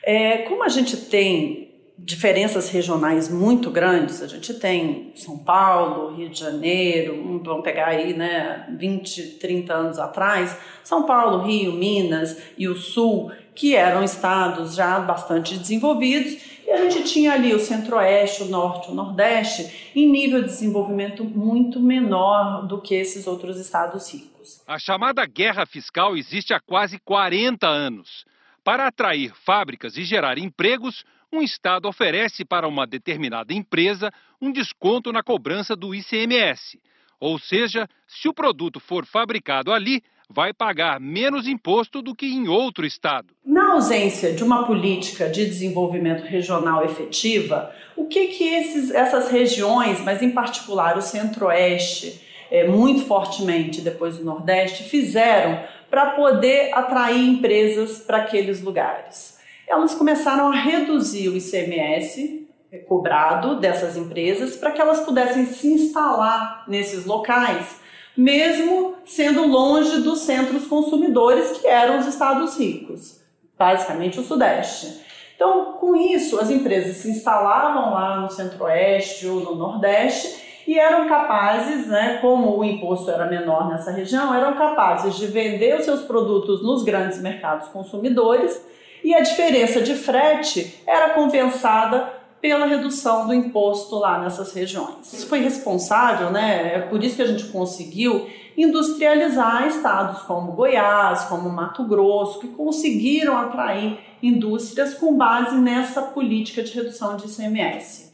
É, 0.05 0.39
como 0.39 0.63
a 0.63 0.69
gente 0.69 0.97
tem 0.97 1.75
diferenças 1.99 2.69
regionais 2.71 3.29
muito 3.29 3.71
grandes, 3.71 4.23
a 4.23 4.27
gente 4.27 4.55
tem 4.55 5.13
São 5.17 5.39
Paulo, 5.39 6.15
Rio 6.15 6.29
de 6.29 6.39
Janeiro, 6.39 7.41
vamos 7.43 7.63
pegar 7.63 7.89
aí, 7.89 8.15
né, 8.15 8.67
20, 8.79 9.39
30 9.39 9.75
anos 9.75 9.99
atrás, 9.99 10.57
São 10.83 11.05
Paulo, 11.05 11.45
Rio, 11.45 11.73
Minas 11.73 12.37
e 12.59 12.69
o 12.69 12.77
Sul, 12.77 13.33
que 13.55 13.75
eram 13.75 14.03
estados 14.03 14.75
já 14.75 14.99
bastante 14.99 15.57
desenvolvidos, 15.57 16.54
gente 16.89 17.13
tinha 17.13 17.33
ali 17.33 17.55
o 17.55 17.59
centro-oeste, 17.59 18.43
o 18.43 18.47
norte, 18.47 18.91
o 18.91 18.95
nordeste, 18.95 19.91
em 19.95 20.11
nível 20.11 20.43
de 20.43 20.49
desenvolvimento 20.49 21.25
muito 21.25 21.81
menor 21.81 22.67
do 22.67 22.81
que 22.81 22.95
esses 22.95 23.27
outros 23.27 23.59
estados 23.59 24.13
ricos. 24.13 24.63
A 24.67 24.79
chamada 24.79 25.25
guerra 25.27 25.67
fiscal 25.67 26.17
existe 26.17 26.53
há 26.53 26.61
quase 26.61 26.99
40 26.99 27.67
anos. 27.67 28.25
Para 28.63 28.87
atrair 28.87 29.33
fábricas 29.35 29.97
e 29.97 30.05
gerar 30.05 30.39
empregos, 30.39 31.05
um 31.33 31.43
estado 31.43 31.89
oferece 31.89 32.45
para 32.45 32.69
uma 32.69 32.87
determinada 32.87 33.53
empresa 33.53 34.11
um 34.41 34.53
desconto 34.53 35.13
na 35.13 35.23
cobrança 35.23 35.75
do 35.75 35.95
ICMS. 35.95 36.81
Ou 37.19 37.39
seja, 37.39 37.89
se 38.07 38.29
o 38.29 38.35
produto 38.35 38.79
for 38.79 39.07
fabricado 39.07 39.73
ali, 39.73 40.03
vai 40.29 40.53
pagar 40.53 41.01
menos 41.01 41.47
imposto 41.47 42.03
do 42.03 42.15
que 42.15 42.27
em 42.27 42.49
outro 42.49 42.85
estado. 42.87 43.29
Na 43.45 43.73
ausência 43.73 44.33
de 44.33 44.43
uma 44.43 44.67
política 44.67 45.29
de 45.29 45.45
desenvolvimento 45.45 46.23
regional 46.23 46.85
efetiva, 46.85 47.73
o 47.97 48.07
que 48.07 48.29
que 48.29 48.45
esses, 48.45 48.91
essas 48.91 49.31
regiões, 49.31 50.01
mas 50.01 50.23
em 50.23 50.31
particular 50.31 50.97
o 50.97 51.03
Centro-Oeste, 51.03 52.21
é, 52.51 52.69
muito 52.69 53.05
fortemente 53.07 53.81
depois 53.81 54.19
do 54.19 54.25
Nordeste, 54.25 54.85
fizeram 54.85 55.63
para 55.91 56.11
poder 56.11 56.73
atrair 56.75 57.29
empresas 57.29 57.99
para 57.99 58.19
aqueles 58.19 58.61
lugares? 58.61 59.39
Elas 59.67 59.95
começaram 59.95 60.49
a 60.49 60.55
reduzir 60.55 61.29
o 61.29 61.37
ICMS 61.37 62.49
é, 62.71 62.79
cobrado 62.79 63.61
dessas 63.61 63.97
empresas 63.97 64.57
para 64.57 64.73
que 64.73 64.81
elas 64.81 65.01
pudessem 65.01 65.47
se 65.47 65.69
instalar 65.69 66.65
nesses 66.69 67.05
locais 67.07 67.84
mesmo 68.17 68.95
sendo 69.05 69.47
longe 69.47 70.01
dos 70.01 70.21
centros 70.21 70.67
consumidores 70.67 71.59
que 71.59 71.67
eram 71.67 71.99
os 71.99 72.07
estados 72.07 72.59
ricos, 72.59 73.21
basicamente 73.59 74.21
o 74.21 74.25
Sudeste. 74.25 75.03
Então, 75.35 75.73
com 75.81 75.97
isso, 75.97 76.41
as 76.41 76.51
empresas 76.51 76.99
se 76.99 77.11
instalavam 77.11 77.93
lá 77.93 78.21
no 78.21 78.31
Centro-Oeste 78.31 79.27
ou 79.27 79.41
no 79.41 79.55
Nordeste 79.57 80.63
e 80.67 80.79
eram 80.79 81.09
capazes, 81.09 81.87
né, 81.87 82.19
como 82.21 82.57
o 82.57 82.65
imposto 82.65 83.11
era 83.11 83.27
menor 83.27 83.69
nessa 83.69 83.91
região, 83.91 84.35
eram 84.35 84.55
capazes 84.55 85.17
de 85.17 85.27
vender 85.27 85.79
os 85.79 85.85
seus 85.85 86.03
produtos 86.03 86.63
nos 86.63 86.83
grandes 86.83 87.21
mercados 87.21 87.69
consumidores 87.69 88.65
e 89.03 89.15
a 89.15 89.21
diferença 89.21 89.83
de 89.83 89.95
frete 89.95 90.83
era 90.87 91.11
compensada 91.11 92.11
pela 92.45 92.67
redução 92.67 93.27
do 93.27 93.33
imposto 93.33 93.97
lá 93.97 94.19
nessas 94.19 94.53
regiões. 94.53 95.11
Isso 95.11 95.27
foi 95.27 95.39
responsável, 95.39 96.31
né? 96.31 96.75
É 96.75 96.79
por 96.81 97.03
isso 97.03 97.17
que 97.17 97.23
a 97.23 97.27
gente 97.27 97.45
conseguiu 97.45 98.29
industrializar 98.55 99.67
estados 99.67 100.21
como 100.25 100.53
Goiás, 100.53 101.25
como 101.25 101.49
Mato 101.49 101.85
Grosso, 101.85 102.41
que 102.41 102.49
conseguiram 102.49 103.35
atrair 103.35 103.99
indústrias 104.23 104.93
com 104.93 105.17
base 105.17 105.57
nessa 105.57 106.03
política 106.03 106.63
de 106.63 106.75
redução 106.75 107.17
de 107.17 107.25
ICMS. 107.29 108.13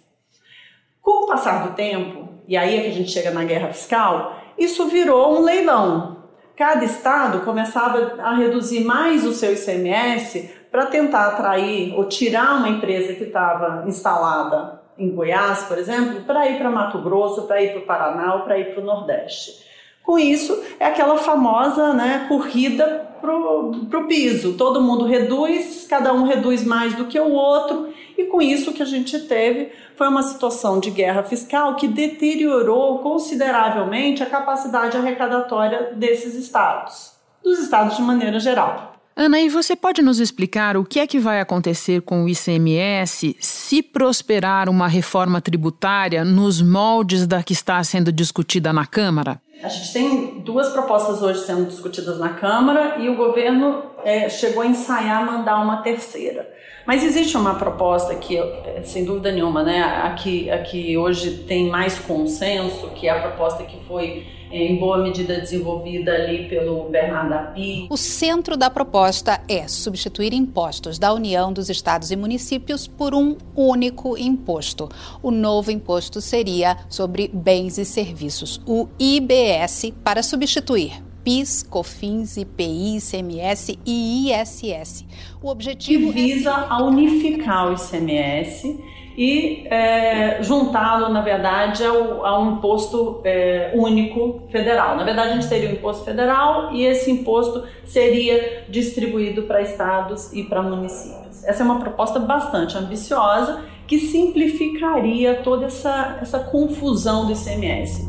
Com 1.03 1.25
o 1.25 1.27
passar 1.27 1.67
do 1.67 1.75
tempo, 1.75 2.29
e 2.47 2.57
aí 2.57 2.77
é 2.77 2.83
que 2.83 2.89
a 2.89 2.95
gente 2.95 3.11
chega 3.11 3.33
na 3.33 3.43
guerra 3.43 3.73
fiscal, 3.73 4.41
isso 4.57 4.87
virou 4.87 5.41
um 5.41 5.43
leilão. 5.43 6.19
Cada 6.55 6.85
estado 6.85 7.41
começava 7.41 8.15
a 8.23 8.37
reduzir 8.37 8.85
mais 8.85 9.27
o 9.27 9.33
seu 9.33 9.53
ICMS 9.53 10.60
para 10.71 10.87
tentar 10.87 11.29
atrair 11.29 11.95
ou 11.97 12.05
tirar 12.05 12.57
uma 12.57 12.69
empresa 12.69 13.15
que 13.15 13.25
estava 13.25 13.85
instalada 13.87 14.81
em 14.97 15.11
Goiás, 15.11 15.65
por 15.65 15.79
exemplo, 15.79 16.23
para 16.23 16.49
ir 16.49 16.59
para 16.59 16.71
Mato 16.71 16.99
Grosso, 16.99 17.43
para 17.43 17.62
ir 17.62 17.71
para 17.73 17.81
o 17.81 17.87
Paraná 17.87 18.35
ou 18.35 18.41
para 18.43 18.59
ir 18.59 18.73
para 18.73 18.83
o 18.83 18.85
Nordeste. 18.85 19.69
Com 20.03 20.19
isso, 20.19 20.62
é 20.79 20.87
aquela 20.87 21.17
famosa 21.19 21.93
né, 21.93 22.27
corrida 22.29 23.09
para 23.21 23.33
o 23.33 24.07
piso. 24.09 24.55
Todo 24.55 24.83
mundo 24.83 25.05
reduz, 25.05 25.87
cada 25.89 26.12
um 26.12 26.25
reduz 26.25 26.65
mais 26.65 26.95
do 26.95 27.07
que 27.07 27.19
o 27.19 27.33
outro, 27.33 27.93
e 28.17 28.25
com 28.25 28.43
isso 28.43 28.73
que 28.73 28.83
a 28.83 28.87
gente 28.87 29.19
teve 29.21 29.73
foi 29.97 30.09
uma 30.09 30.23
situação 30.23 30.81
de 30.81 30.91
guerra 30.91 31.23
fiscal 31.23 31.77
que 31.77 31.87
deteriorou 31.89 32.99
consideravelmente 32.99 34.23
a 34.23 34.27
capacidade 34.27 34.97
arrecadatória 34.97 35.93
desses 35.95 36.35
estados, 36.35 37.12
dos 37.43 37.59
estados 37.59 37.97
de 37.97 38.03
maneira 38.03 38.41
geral. 38.41 39.00
Ana, 39.17 39.40
e 39.40 39.49
você 39.49 39.75
pode 39.75 40.00
nos 40.00 40.21
explicar 40.21 40.76
o 40.76 40.85
que 40.85 41.00
é 41.00 41.07
que 41.07 41.19
vai 41.19 41.40
acontecer 41.40 42.00
com 42.00 42.25
o 42.25 42.29
ICMS 42.29 43.37
se 43.40 43.83
prosperar 43.83 44.69
uma 44.69 44.87
reforma 44.87 45.40
tributária 45.40 46.25
nos 46.25 46.62
moldes 46.62 47.26
da 47.26 47.43
que 47.43 47.52
está 47.52 47.83
sendo 47.83 48.12
discutida 48.12 48.73
na 48.73 48.87
Câmara? 48.87 49.40
A 49.62 49.69
gente 49.69 49.93
tem 49.93 50.40
duas 50.40 50.71
propostas 50.71 51.21
hoje 51.21 51.40
sendo 51.45 51.67
discutidas 51.67 52.19
na 52.19 52.31
Câmara 52.31 52.97
e 52.99 53.11
o 53.11 53.17
governo 53.17 53.83
é, 54.05 54.29
chegou 54.31 54.62
a 54.62 54.67
ensaiar 54.67 55.26
mandar 55.26 55.61
uma 55.61 55.83
terceira. 55.83 56.49
Mas 56.87 57.05
existe 57.05 57.37
uma 57.37 57.57
proposta 57.57 58.14
que, 58.14 58.38
é, 58.38 58.81
sem 58.85 59.05
dúvida 59.05 59.31
nenhuma, 59.31 59.62
né, 59.62 59.83
aqui, 59.83 60.50
aqui 60.50 60.97
hoje 60.97 61.45
tem 61.47 61.69
mais 61.69 61.99
consenso, 61.99 62.88
que 62.95 63.07
é 63.07 63.11
a 63.11 63.21
proposta 63.21 63.64
que 63.64 63.79
foi 63.85 64.26
em 64.50 64.76
boa 64.76 64.99
medida 64.99 65.38
desenvolvida 65.40 66.12
ali 66.12 66.49
pelo 66.49 66.88
Bernardo 66.88 67.33
Api. 67.33 67.87
O 67.90 67.97
centro 67.97 68.57
da 68.57 68.69
proposta 68.69 69.40
é 69.49 69.69
substituir 69.69 70.33
impostos 70.33 70.99
da 70.99 71.12
União 71.12 71.52
dos 71.52 71.71
Estados 71.71 72.11
e 72.11 72.16
Municípios 72.16 72.87
por 72.87 73.14
um 73.14 73.37
único 73.54 74.16
imposto. 74.19 74.88
O 75.23 75.30
novo 75.30 75.71
imposto 75.71 76.21
seria 76.21 76.76
sobre 76.88 77.28
bens 77.33 77.78
e 77.78 77.85
serviços, 77.85 78.61
o 78.66 78.88
IBS, 78.99 79.92
para 80.02 80.23
substituir 80.23 81.02
PIS, 81.23 81.62
COFINS, 81.62 82.38
IPI, 82.38 82.97
ICMS 82.97 83.78
e 83.85 84.33
ISS. 84.33 85.04
O 85.42 85.49
objetivo 85.49 86.12
que 86.12 86.23
visa 86.23 86.50
é... 86.50 86.66
a 86.69 86.83
unificar 86.83 87.69
o 87.69 87.75
ICMS 87.75 88.78
e 89.21 89.67
é, 89.67 90.43
juntá-lo, 90.43 91.11
na 91.11 91.21
verdade, 91.21 91.85
ao, 91.85 92.25
a 92.25 92.41
um 92.41 92.53
imposto 92.53 93.21
é, 93.23 93.71
único 93.75 94.45
federal. 94.49 94.97
Na 94.97 95.05
verdade, 95.05 95.29
a 95.29 95.35
gente 95.35 95.47
teria 95.47 95.69
um 95.69 95.73
imposto 95.75 96.07
federal 96.07 96.73
e 96.73 96.87
esse 96.87 97.11
imposto 97.11 97.65
seria 97.85 98.65
distribuído 98.67 99.43
para 99.43 99.61
estados 99.61 100.33
e 100.33 100.45
para 100.45 100.62
municípios. 100.62 101.45
Essa 101.45 101.62
é 101.62 101.67
uma 101.67 101.81
proposta 101.81 102.19
bastante 102.19 102.79
ambiciosa 102.79 103.62
que 103.87 103.99
simplificaria 103.99 105.35
toda 105.45 105.67
essa, 105.67 106.17
essa 106.23 106.39
confusão 106.39 107.27
do 107.27 107.33
ICMS. 107.33 108.09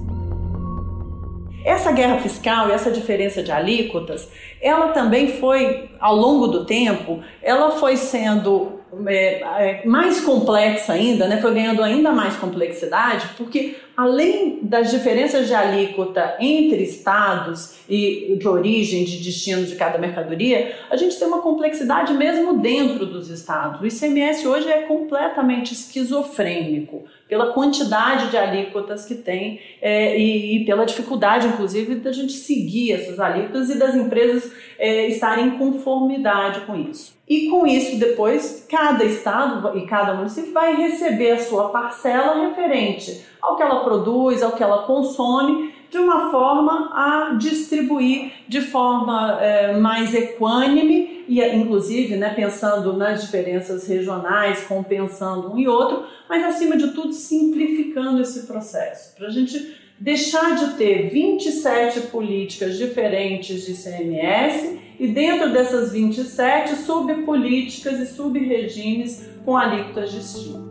Essa 1.66 1.92
guerra 1.92 2.20
fiscal 2.20 2.70
e 2.70 2.72
essa 2.72 2.90
diferença 2.90 3.44
de 3.44 3.52
alíquotas, 3.52 4.32
ela 4.62 4.94
também 4.94 5.28
foi, 5.28 5.90
ao 6.00 6.16
longo 6.16 6.48
do 6.48 6.64
tempo, 6.64 7.20
ela 7.44 7.72
foi 7.72 7.98
sendo 7.98 8.80
é, 9.08 9.42
é, 9.42 9.82
mais 9.86 10.22
complexa 10.22 10.94
ainda, 10.94 11.28
né, 11.28 11.42
foi 11.42 11.54
ganhando 11.54 11.82
ainda 11.82 12.12
mais 12.12 12.36
complexidade, 12.36 13.30
porque 13.38 13.78
além 14.02 14.60
das 14.64 14.90
diferenças 14.90 15.48
de 15.48 15.54
alíquota 15.54 16.36
entre 16.40 16.82
estados 16.84 17.76
e 17.88 18.36
de 18.40 18.48
origem, 18.48 19.04
de 19.04 19.18
destino 19.18 19.64
de 19.64 19.76
cada 19.76 20.00
mercadoria, 20.00 20.76
a 20.90 20.96
gente 20.96 21.20
tem 21.20 21.28
uma 21.28 21.42
complexidade 21.42 22.12
mesmo 22.14 22.58
dentro 22.58 23.06
dos 23.06 23.30
estados. 23.30 23.80
O 23.80 23.86
ICMS 23.86 24.48
hoje 24.48 24.68
é 24.68 24.82
completamente 24.84 25.74
esquizofrênico 25.74 27.04
pela 27.30 27.54
quantidade 27.54 28.32
de 28.32 28.38
alíquotas 28.38 29.06
que 29.06 29.16
tem 29.16 29.60
é, 29.80 30.18
e, 30.20 30.58
e, 30.58 30.66
pela 30.66 30.84
dificuldade, 30.84 31.48
inclusive, 31.48 31.96
da 31.96 32.12
gente 32.12 32.34
seguir 32.34 32.94
essas 32.94 33.20
alíquotas 33.20 33.70
e 33.70 33.78
das 33.78 33.96
empresas 33.96 34.52
é, 34.80 35.08
estarem 35.08 35.48
em 35.48 35.52
conformidade 35.52 36.62
com 36.62 36.76
isso. 36.76 37.16
E 37.30 37.48
com 37.50 37.66
isso, 37.66 37.98
depois, 37.98 38.66
cada 38.70 39.06
estado 39.06 39.78
e 39.78 39.86
cada 39.86 40.14
município 40.16 40.52
vai 40.52 40.76
receber 40.76 41.32
a 41.32 41.40
sua 41.40 41.70
parcela 41.70 42.48
referente 42.48 43.31
ao 43.42 43.56
que 43.56 43.64
ela 43.64 43.84
produz, 43.84 44.44
ao 44.44 44.52
que 44.52 44.64
ela 44.64 44.84
consome, 44.84 45.74
de 45.90 45.98
uma 45.98 46.32
forma 46.32 46.90
a 46.94 47.34
distribuir 47.38 48.32
de 48.48 48.62
forma 48.62 49.38
é, 49.42 49.78
mais 49.78 50.16
equânime 50.16 51.26
e, 51.28 51.44
inclusive, 51.44 52.16
né, 52.16 52.34
pensando 52.34 52.94
nas 52.94 53.22
diferenças 53.22 53.86
regionais, 53.88 54.64
compensando 54.64 55.54
um 55.54 55.60
e 55.60 55.68
outro, 55.68 56.06
mas, 56.30 56.46
acima 56.46 56.78
de 56.78 56.90
tudo, 56.92 57.12
simplificando 57.12 58.22
esse 58.22 58.48
processo, 58.48 59.16
para 59.16 59.28
a 59.28 59.32
gente 59.32 59.76
deixar 60.00 60.56
de 60.56 60.78
ter 60.78 61.10
27 61.10 62.08
políticas 62.08 62.78
diferentes 62.78 63.66
de 63.66 63.74
CMS 63.74 64.80
e 64.98 65.08
dentro 65.08 65.52
dessas 65.52 65.92
27, 65.92 66.76
subpolíticas 66.76 68.00
e 68.00 68.06
subregimes 68.08 69.30
com 69.44 69.58
alíquotas 69.58 70.12
distintas. 70.12 70.71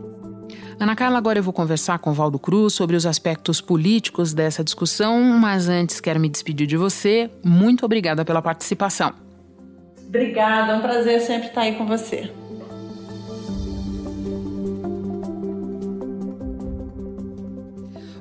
Ana 0.81 0.95
Carla, 0.95 1.19
agora 1.19 1.37
eu 1.37 1.43
vou 1.43 1.53
conversar 1.53 1.99
com 1.99 2.11
Valdo 2.11 2.39
Cruz 2.39 2.73
sobre 2.73 2.95
os 2.95 3.05
aspectos 3.05 3.61
políticos 3.61 4.33
dessa 4.33 4.63
discussão, 4.63 5.21
mas 5.37 5.69
antes 5.69 5.99
quero 5.99 6.19
me 6.19 6.27
despedir 6.27 6.65
de 6.65 6.75
você. 6.75 7.29
Muito 7.45 7.85
obrigada 7.85 8.25
pela 8.25 8.41
participação. 8.41 9.13
Obrigada, 10.07 10.71
é 10.71 10.75
um 10.77 10.81
prazer 10.81 11.21
sempre 11.21 11.49
estar 11.49 11.61
aí 11.61 11.75
com 11.75 11.85
você. 11.85 12.33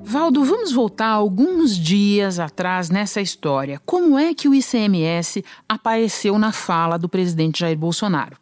Valdo, 0.03 0.45
vamos 0.45 0.71
voltar 0.71 1.09
alguns 1.09 1.75
dias 1.75 2.39
atrás 2.39 2.91
nessa 2.91 3.23
história. 3.23 3.81
Como 3.87 4.19
é 4.19 4.35
que 4.35 4.47
o 4.47 4.55
ICMS 4.55 5.43
apareceu 5.67 6.39
na 6.39 6.53
fala 6.53 6.99
do 6.99 7.09
presidente 7.09 7.61
Jair 7.61 7.79
Bolsonaro? 7.79 8.37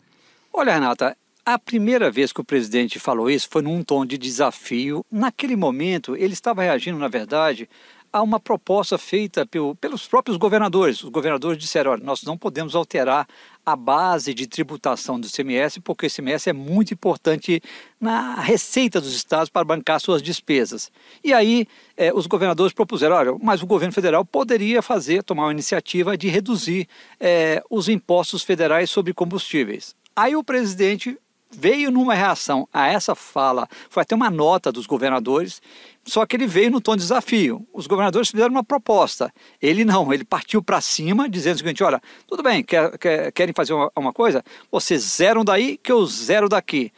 Olha, 0.53 0.75
Renata, 0.75 1.17
a 1.55 1.59
primeira 1.59 2.11
vez 2.11 2.31
que 2.31 2.43
o 2.43 2.45
presidente 2.45 2.99
falou 2.99 3.31
isso 3.31 3.49
foi 3.51 3.63
num 3.63 3.83
tom 3.83 4.05
de 4.05 4.19
desafio. 4.19 5.03
Naquele 5.11 5.57
momento, 5.57 6.15
ele 6.15 6.35
estava 6.35 6.63
reagindo, 6.63 6.99
na 6.99 7.09
verdade, 7.09 7.67
a 8.13 8.21
uma 8.21 8.39
proposta 8.39 8.99
feita 8.99 9.47
pelo, 9.47 9.75
pelos 9.75 10.07
próprios 10.07 10.37
governadores. 10.37 11.03
Os 11.03 11.09
governadores 11.09 11.57
disseram: 11.57 11.93
olha, 11.93 12.05
nós 12.05 12.23
não 12.23 12.37
podemos 12.37 12.75
alterar 12.75 13.27
a 13.65 13.75
base 13.75 14.35
de 14.35 14.47
tributação 14.47 15.19
do 15.19 15.27
ICMS, 15.27 15.81
porque 15.81 16.05
o 16.05 16.07
ICMS 16.09 16.51
é 16.51 16.53
muito 16.53 16.93
importante 16.93 17.63
na 17.99 18.35
receita 18.35 19.01
dos 19.01 19.15
estados 19.15 19.49
para 19.49 19.65
bancar 19.65 20.03
suas 20.03 20.21
despesas. 20.21 20.93
E 21.25 21.33
aí 21.33 21.67
eh, 21.97 22.13
os 22.13 22.27
governadores 22.27 22.75
propuseram: 22.75 23.17
olha, 23.17 23.35
mas 23.41 23.63
o 23.63 23.67
governo 23.67 23.95
federal 23.95 24.23
poderia 24.23 24.83
fazer, 24.83 25.23
tomar 25.23 25.45
uma 25.45 25.53
iniciativa 25.53 26.15
de 26.15 26.29
reduzir 26.29 26.87
eh, 27.19 27.63
os 27.71 27.89
impostos 27.89 28.43
federais 28.43 28.91
sobre 28.91 29.15
combustíveis. 29.15 29.97
Aí 30.15 30.37
o 30.37 30.45
presidente 30.45 31.17
veio 31.51 31.91
numa 31.91 32.15
reação 32.15 32.69
a 32.73 32.89
essa 32.89 33.15
fala, 33.15 33.69
foi 33.89 34.03
até 34.03 34.15
uma 34.15 34.31
nota 34.31 34.71
dos 34.71 34.87
governadores, 34.87 35.63
só 36.05 36.25
que 36.25 36.37
ele 36.37 36.47
veio 36.47 36.71
no 36.71 36.81
tom 36.81 36.97
de 36.97 37.03
desafio. 37.03 37.67
Os 37.73 37.87
governadores 37.87 38.31
fizeram 38.31 38.51
uma 38.51 38.65
proposta. 38.65 39.33
Ele 39.61 39.85
não, 39.85 40.13
ele 40.13 40.25
partiu 40.25 40.63
para 40.63 40.81
cima, 40.81 41.29
dizendo 41.29 41.57
o 41.57 41.59
seguinte: 41.59 41.85
olha, 41.85 42.01
tudo 42.27 42.43
bem, 42.43 42.63
quer, 42.63 42.97
quer, 42.99 43.33
querem 43.33 43.55
fazer 43.55 43.75
uma, 43.75 43.93
uma 43.95 44.13
coisa? 44.13 44.43
Vocês 44.71 45.03
zeram 45.03 45.45
daí 45.45 45.77
que 45.77 45.93
eu 45.93 46.05
zero 46.07 46.49
daqui. 46.49 46.93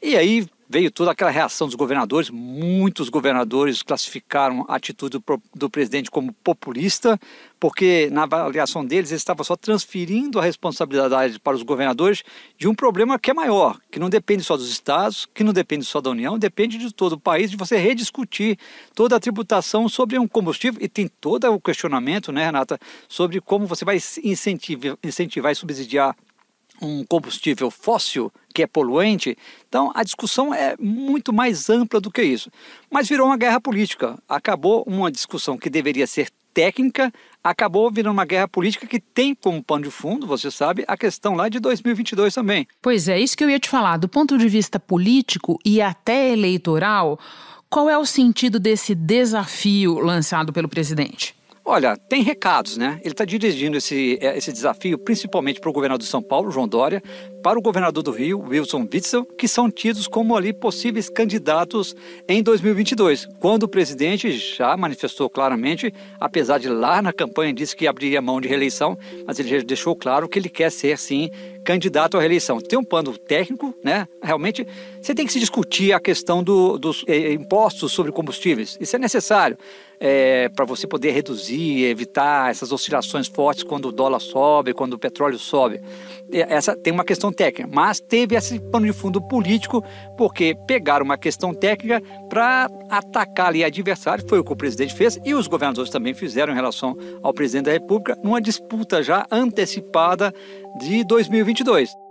E 0.00 0.16
aí 0.16 0.46
veio 0.72 0.90
toda 0.90 1.10
aquela 1.10 1.30
reação 1.30 1.66
dos 1.66 1.76
governadores. 1.76 2.30
Muitos 2.30 3.10
governadores 3.10 3.82
classificaram 3.82 4.64
a 4.66 4.76
atitude 4.76 5.18
do, 5.18 5.42
do, 5.54 5.68
presidente 5.68 6.10
como 6.10 6.32
populista, 6.32 7.20
porque 7.60 8.08
na 8.10 8.22
avaliação 8.22 8.82
deles 8.82 9.10
ele 9.10 9.18
estava 9.18 9.44
só 9.44 9.54
transferindo 9.54 10.40
a 10.40 10.42
responsabilidade 10.42 11.38
para 11.38 11.54
os 11.54 11.62
governadores 11.62 12.22
de 12.56 12.66
um 12.66 12.74
problema 12.74 13.18
que 13.18 13.30
é 13.30 13.34
maior, 13.34 13.78
que 13.90 13.98
não 13.98 14.08
depende 14.08 14.42
só 14.42 14.56
dos 14.56 14.70
estados, 14.70 15.28
que 15.34 15.44
não 15.44 15.52
depende 15.52 15.84
só 15.84 16.00
da 16.00 16.08
União, 16.08 16.38
depende 16.38 16.78
de 16.78 16.90
todo 16.90 17.12
o 17.12 17.20
país, 17.20 17.50
de 17.50 17.56
você 17.58 17.76
rediscutir 17.76 18.58
toda 18.94 19.16
a 19.16 19.20
tributação 19.20 19.90
sobre 19.90 20.18
um 20.18 20.26
combustível 20.26 20.80
e 20.82 20.88
tem 20.88 21.06
todo 21.06 21.52
o 21.52 21.60
questionamento, 21.60 22.32
né, 22.32 22.46
Renata, 22.46 22.78
sobre 23.06 23.42
como 23.42 23.66
você 23.66 23.84
vai 23.84 23.98
incentivar, 24.24 24.96
incentivar 25.04 25.52
e 25.52 25.54
subsidiar 25.54 26.16
um 26.82 27.04
combustível 27.04 27.70
fóssil 27.70 28.32
que 28.52 28.62
é 28.62 28.66
poluente. 28.66 29.36
Então 29.68 29.92
a 29.94 30.02
discussão 30.02 30.52
é 30.52 30.74
muito 30.78 31.32
mais 31.32 31.70
ampla 31.70 32.00
do 32.00 32.10
que 32.10 32.22
isso. 32.22 32.50
Mas 32.90 33.08
virou 33.08 33.26
uma 33.26 33.36
guerra 33.36 33.60
política. 33.60 34.18
Acabou 34.28 34.84
uma 34.86 35.10
discussão 35.10 35.56
que 35.56 35.70
deveria 35.70 36.06
ser 36.06 36.28
técnica, 36.52 37.12
acabou 37.42 37.90
virando 37.90 38.12
uma 38.12 38.24
guerra 38.24 38.46
política 38.46 38.86
que 38.86 39.00
tem 39.00 39.34
como 39.34 39.62
pano 39.62 39.84
de 39.84 39.90
fundo, 39.90 40.26
você 40.26 40.50
sabe, 40.50 40.84
a 40.86 40.96
questão 40.96 41.34
lá 41.34 41.48
de 41.48 41.58
2022 41.58 42.34
também. 42.34 42.66
Pois 42.80 43.08
é, 43.08 43.18
isso 43.18 43.36
que 43.36 43.42
eu 43.42 43.50
ia 43.50 43.58
te 43.58 43.68
falar. 43.68 43.96
Do 43.96 44.08
ponto 44.08 44.36
de 44.36 44.48
vista 44.48 44.78
político 44.78 45.58
e 45.64 45.80
até 45.80 46.30
eleitoral, 46.30 47.18
qual 47.70 47.88
é 47.88 47.96
o 47.96 48.04
sentido 48.04 48.60
desse 48.60 48.94
desafio 48.94 49.98
lançado 49.98 50.52
pelo 50.52 50.68
presidente? 50.68 51.34
Olha, 51.74 51.96
tem 51.96 52.22
recados, 52.22 52.76
né? 52.76 53.00
Ele 53.00 53.14
está 53.14 53.24
dirigindo 53.24 53.78
esse, 53.78 54.18
é, 54.20 54.36
esse 54.36 54.52
desafio 54.52 54.98
principalmente 54.98 55.58
para 55.58 55.70
o 55.70 55.72
governador 55.72 56.00
de 56.00 56.04
São 56.04 56.22
Paulo, 56.22 56.50
João 56.50 56.68
Dória, 56.68 57.02
para 57.42 57.58
o 57.58 57.62
governador 57.62 58.02
do 58.02 58.10
Rio, 58.10 58.40
Wilson 58.46 58.86
Witzel, 58.92 59.24
que 59.24 59.48
são 59.48 59.70
tidos 59.70 60.06
como 60.06 60.36
ali 60.36 60.52
possíveis 60.52 61.08
candidatos 61.08 61.96
em 62.28 62.42
2022, 62.42 63.26
quando 63.40 63.62
o 63.62 63.68
presidente 63.68 64.30
já 64.30 64.76
manifestou 64.76 65.30
claramente, 65.30 65.94
apesar 66.20 66.58
de 66.58 66.68
lá 66.68 67.00
na 67.00 67.10
campanha 67.10 67.54
disse 67.54 67.74
que 67.74 67.86
abriria 67.86 68.20
mão 68.20 68.38
de 68.38 68.48
reeleição, 68.48 68.98
mas 69.26 69.38
ele 69.38 69.48
já 69.48 69.58
deixou 69.64 69.96
claro 69.96 70.28
que 70.28 70.38
ele 70.38 70.50
quer 70.50 70.70
ser, 70.70 70.98
sim, 70.98 71.30
candidato 71.64 72.18
à 72.18 72.20
reeleição. 72.20 72.60
Tem 72.60 72.78
um 72.78 72.84
plano 72.84 73.16
técnico, 73.16 73.74
né? 73.82 74.06
Realmente, 74.22 74.66
você 75.00 75.14
tem 75.14 75.24
que 75.24 75.32
se 75.32 75.40
discutir 75.40 75.94
a 75.94 76.00
questão 76.00 76.44
do, 76.44 76.76
dos 76.76 77.02
eh, 77.08 77.32
impostos 77.32 77.92
sobre 77.92 78.12
combustíveis. 78.12 78.76
Isso 78.78 78.94
é 78.94 78.98
necessário 78.98 79.56
é, 80.04 80.48
para 80.48 80.64
você 80.64 80.84
poder 80.84 81.12
reduzir, 81.12 81.84
evitar 81.84 82.50
essas 82.50 82.72
oscilações 82.72 83.28
fortes 83.28 83.62
quando 83.62 83.86
o 83.86 83.92
dólar 83.92 84.18
sobe, 84.18 84.74
quando 84.74 84.94
o 84.94 84.98
petróleo 84.98 85.38
sobe. 85.38 85.80
Essa 86.32 86.74
tem 86.74 86.92
uma 86.92 87.04
questão 87.04 87.32
técnica, 87.32 87.70
mas 87.72 88.00
teve 88.00 88.34
esse 88.34 88.58
pano 88.58 88.86
de 88.86 88.92
fundo 88.92 89.22
político, 89.22 89.84
porque 90.18 90.56
pegaram 90.66 91.04
uma 91.04 91.16
questão 91.16 91.54
técnica 91.54 92.02
para 92.28 92.68
atacar 92.90 93.46
ali 93.46 93.62
adversário, 93.62 94.24
foi 94.28 94.40
o 94.40 94.44
que 94.44 94.52
o 94.52 94.56
presidente 94.56 94.92
fez 94.92 95.20
e 95.24 95.34
os 95.34 95.46
governadores 95.46 95.90
também 95.90 96.14
fizeram 96.14 96.52
em 96.52 96.56
relação 96.56 96.96
ao 97.22 97.32
presidente 97.32 97.66
da 97.66 97.72
República, 97.72 98.18
numa 98.24 98.40
disputa 98.40 99.04
já 99.04 99.24
antecipada 99.30 100.34
de 100.80 101.04
2022. 101.04 102.01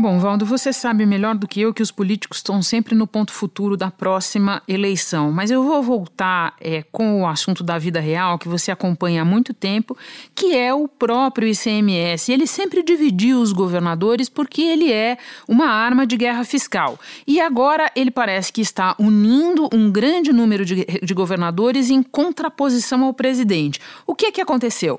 Bom, 0.00 0.18
Valdo, 0.18 0.46
você 0.46 0.72
sabe 0.72 1.04
melhor 1.04 1.34
do 1.34 1.46
que 1.46 1.60
eu 1.60 1.74
que 1.74 1.82
os 1.82 1.90
políticos 1.90 2.38
estão 2.38 2.62
sempre 2.62 2.94
no 2.94 3.06
ponto 3.06 3.30
futuro 3.32 3.76
da 3.76 3.90
próxima 3.90 4.62
eleição. 4.66 5.30
Mas 5.30 5.50
eu 5.50 5.62
vou 5.62 5.82
voltar 5.82 6.54
é, 6.58 6.82
com 6.90 7.20
o 7.20 7.26
assunto 7.26 7.62
da 7.62 7.76
vida 7.76 8.00
real 8.00 8.38
que 8.38 8.48
você 8.48 8.70
acompanha 8.70 9.20
há 9.20 9.24
muito 9.26 9.52
tempo, 9.52 9.94
que 10.34 10.56
é 10.56 10.72
o 10.72 10.88
próprio 10.88 11.46
ICMS. 11.46 12.32
Ele 12.32 12.46
sempre 12.46 12.82
dividiu 12.82 13.42
os 13.42 13.52
governadores 13.52 14.30
porque 14.30 14.62
ele 14.62 14.90
é 14.90 15.18
uma 15.46 15.66
arma 15.66 16.06
de 16.06 16.16
guerra 16.16 16.44
fiscal. 16.44 16.98
E 17.26 17.38
agora 17.38 17.92
ele 17.94 18.10
parece 18.10 18.50
que 18.50 18.62
está 18.62 18.96
unindo 18.98 19.68
um 19.70 19.92
grande 19.92 20.32
número 20.32 20.64
de, 20.64 20.86
de 21.02 21.12
governadores 21.12 21.90
em 21.90 22.02
contraposição 22.02 23.04
ao 23.04 23.12
presidente. 23.12 23.78
O 24.06 24.14
que 24.14 24.24
é 24.24 24.32
que 24.32 24.40
aconteceu? 24.40 24.98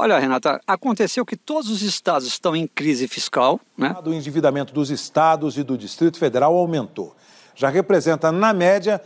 Olha, 0.00 0.16
Renata, 0.16 0.60
aconteceu 0.64 1.26
que 1.26 1.36
todos 1.36 1.68
os 1.68 1.82
estados 1.82 2.28
estão 2.28 2.54
em 2.54 2.68
crise 2.68 3.08
fiscal. 3.08 3.58
Né? 3.76 3.96
O 4.06 4.12
endividamento 4.12 4.72
dos 4.72 4.90
estados 4.90 5.58
e 5.58 5.64
do 5.64 5.76
Distrito 5.76 6.20
Federal 6.20 6.56
aumentou. 6.56 7.16
Já 7.56 7.68
representa, 7.68 8.30
na 8.30 8.52
média, 8.52 9.02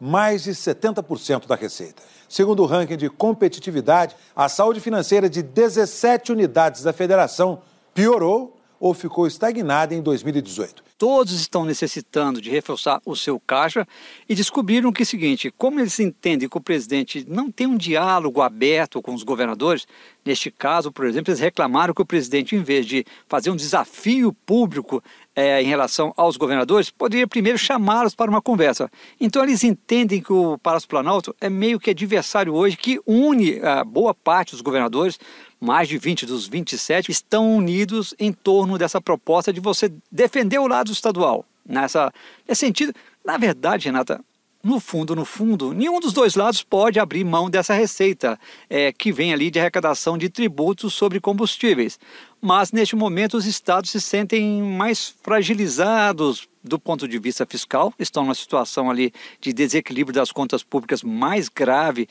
mais 0.00 0.42
de 0.42 0.50
70% 0.50 1.46
da 1.46 1.54
receita. 1.54 2.02
Segundo 2.28 2.64
o 2.64 2.66
ranking 2.66 2.96
de 2.96 3.08
competitividade, 3.08 4.16
a 4.34 4.48
saúde 4.48 4.80
financeira 4.80 5.30
de 5.30 5.44
17 5.44 6.32
unidades 6.32 6.82
da 6.82 6.92
federação 6.92 7.62
piorou 7.94 8.60
ou 8.80 8.92
ficou 8.94 9.28
estagnada 9.28 9.94
em 9.94 10.02
2018 10.02 10.82
todos 11.02 11.32
estão 11.32 11.64
necessitando 11.64 12.40
de 12.40 12.48
reforçar 12.48 13.02
o 13.04 13.16
seu 13.16 13.40
caixa 13.40 13.84
e 14.28 14.36
descobriram 14.36 14.92
que 14.92 15.02
é 15.02 15.04
o 15.04 15.06
seguinte, 15.06 15.52
como 15.58 15.80
eles 15.80 15.98
entendem 15.98 16.48
que 16.48 16.56
o 16.56 16.60
presidente 16.60 17.26
não 17.28 17.50
tem 17.50 17.66
um 17.66 17.76
diálogo 17.76 18.40
aberto 18.40 19.02
com 19.02 19.12
os 19.12 19.24
governadores, 19.24 19.84
neste 20.24 20.48
caso, 20.48 20.92
por 20.92 21.04
exemplo, 21.04 21.32
eles 21.32 21.40
reclamaram 21.40 21.92
que 21.92 22.02
o 22.02 22.06
presidente, 22.06 22.54
em 22.54 22.62
vez 22.62 22.86
de 22.86 23.04
fazer 23.26 23.50
um 23.50 23.56
desafio 23.56 24.32
público 24.46 25.02
é, 25.34 25.62
em 25.62 25.66
relação 25.66 26.12
aos 26.16 26.36
governadores, 26.36 26.90
poderia 26.90 27.26
primeiro 27.26 27.58
chamá-los 27.58 28.14
para 28.14 28.30
uma 28.30 28.42
conversa. 28.42 28.90
Então 29.20 29.42
eles 29.42 29.64
entendem 29.64 30.20
que 30.20 30.32
o 30.32 30.58
Palácio 30.58 30.88
Planalto 30.88 31.34
é 31.40 31.48
meio 31.48 31.80
que 31.80 31.90
adversário 31.90 32.54
hoje 32.54 32.76
que 32.76 33.00
une 33.06 33.60
a 33.60 33.84
boa 33.84 34.14
parte 34.14 34.52
dos 34.52 34.60
governadores 34.60 35.18
mais 35.60 35.88
de 35.88 35.96
20 35.96 36.26
dos 36.26 36.46
27 36.46 37.10
estão 37.10 37.56
unidos 37.56 38.14
em 38.18 38.32
torno 38.32 38.76
dessa 38.76 39.00
proposta 39.00 39.52
de 39.52 39.60
você 39.60 39.92
defender 40.10 40.58
o 40.58 40.66
lado 40.66 40.90
estadual. 40.90 41.44
Nessa, 41.64 42.12
nesse 42.46 42.60
sentido, 42.66 42.92
na 43.24 43.38
verdade, 43.38 43.86
Renata, 43.86 44.20
no 44.62 44.78
fundo, 44.78 45.16
no 45.16 45.24
fundo, 45.24 45.72
nenhum 45.72 45.98
dos 45.98 46.12
dois 46.12 46.36
lados 46.36 46.62
pode 46.62 47.00
abrir 47.00 47.24
mão 47.24 47.50
dessa 47.50 47.74
receita 47.74 48.38
é, 48.70 48.92
que 48.92 49.10
vem 49.10 49.32
ali 49.32 49.50
de 49.50 49.58
arrecadação 49.58 50.16
de 50.16 50.28
tributos 50.28 50.94
sobre 50.94 51.20
combustíveis. 51.20 51.98
Mas, 52.40 52.70
neste 52.72 52.94
momento, 52.94 53.36
os 53.36 53.46
estados 53.46 53.90
se 53.90 54.00
sentem 54.00 54.62
mais 54.62 55.14
fragilizados 55.22 56.48
do 56.62 56.78
ponto 56.78 57.08
de 57.08 57.18
vista 57.18 57.44
fiscal, 57.44 57.92
estão 57.98 58.22
numa 58.22 58.34
situação 58.34 58.88
ali 58.88 59.12
de 59.40 59.52
desequilíbrio 59.52 60.14
das 60.14 60.30
contas 60.30 60.62
públicas 60.62 61.02
mais 61.02 61.48
grave, 61.48 62.08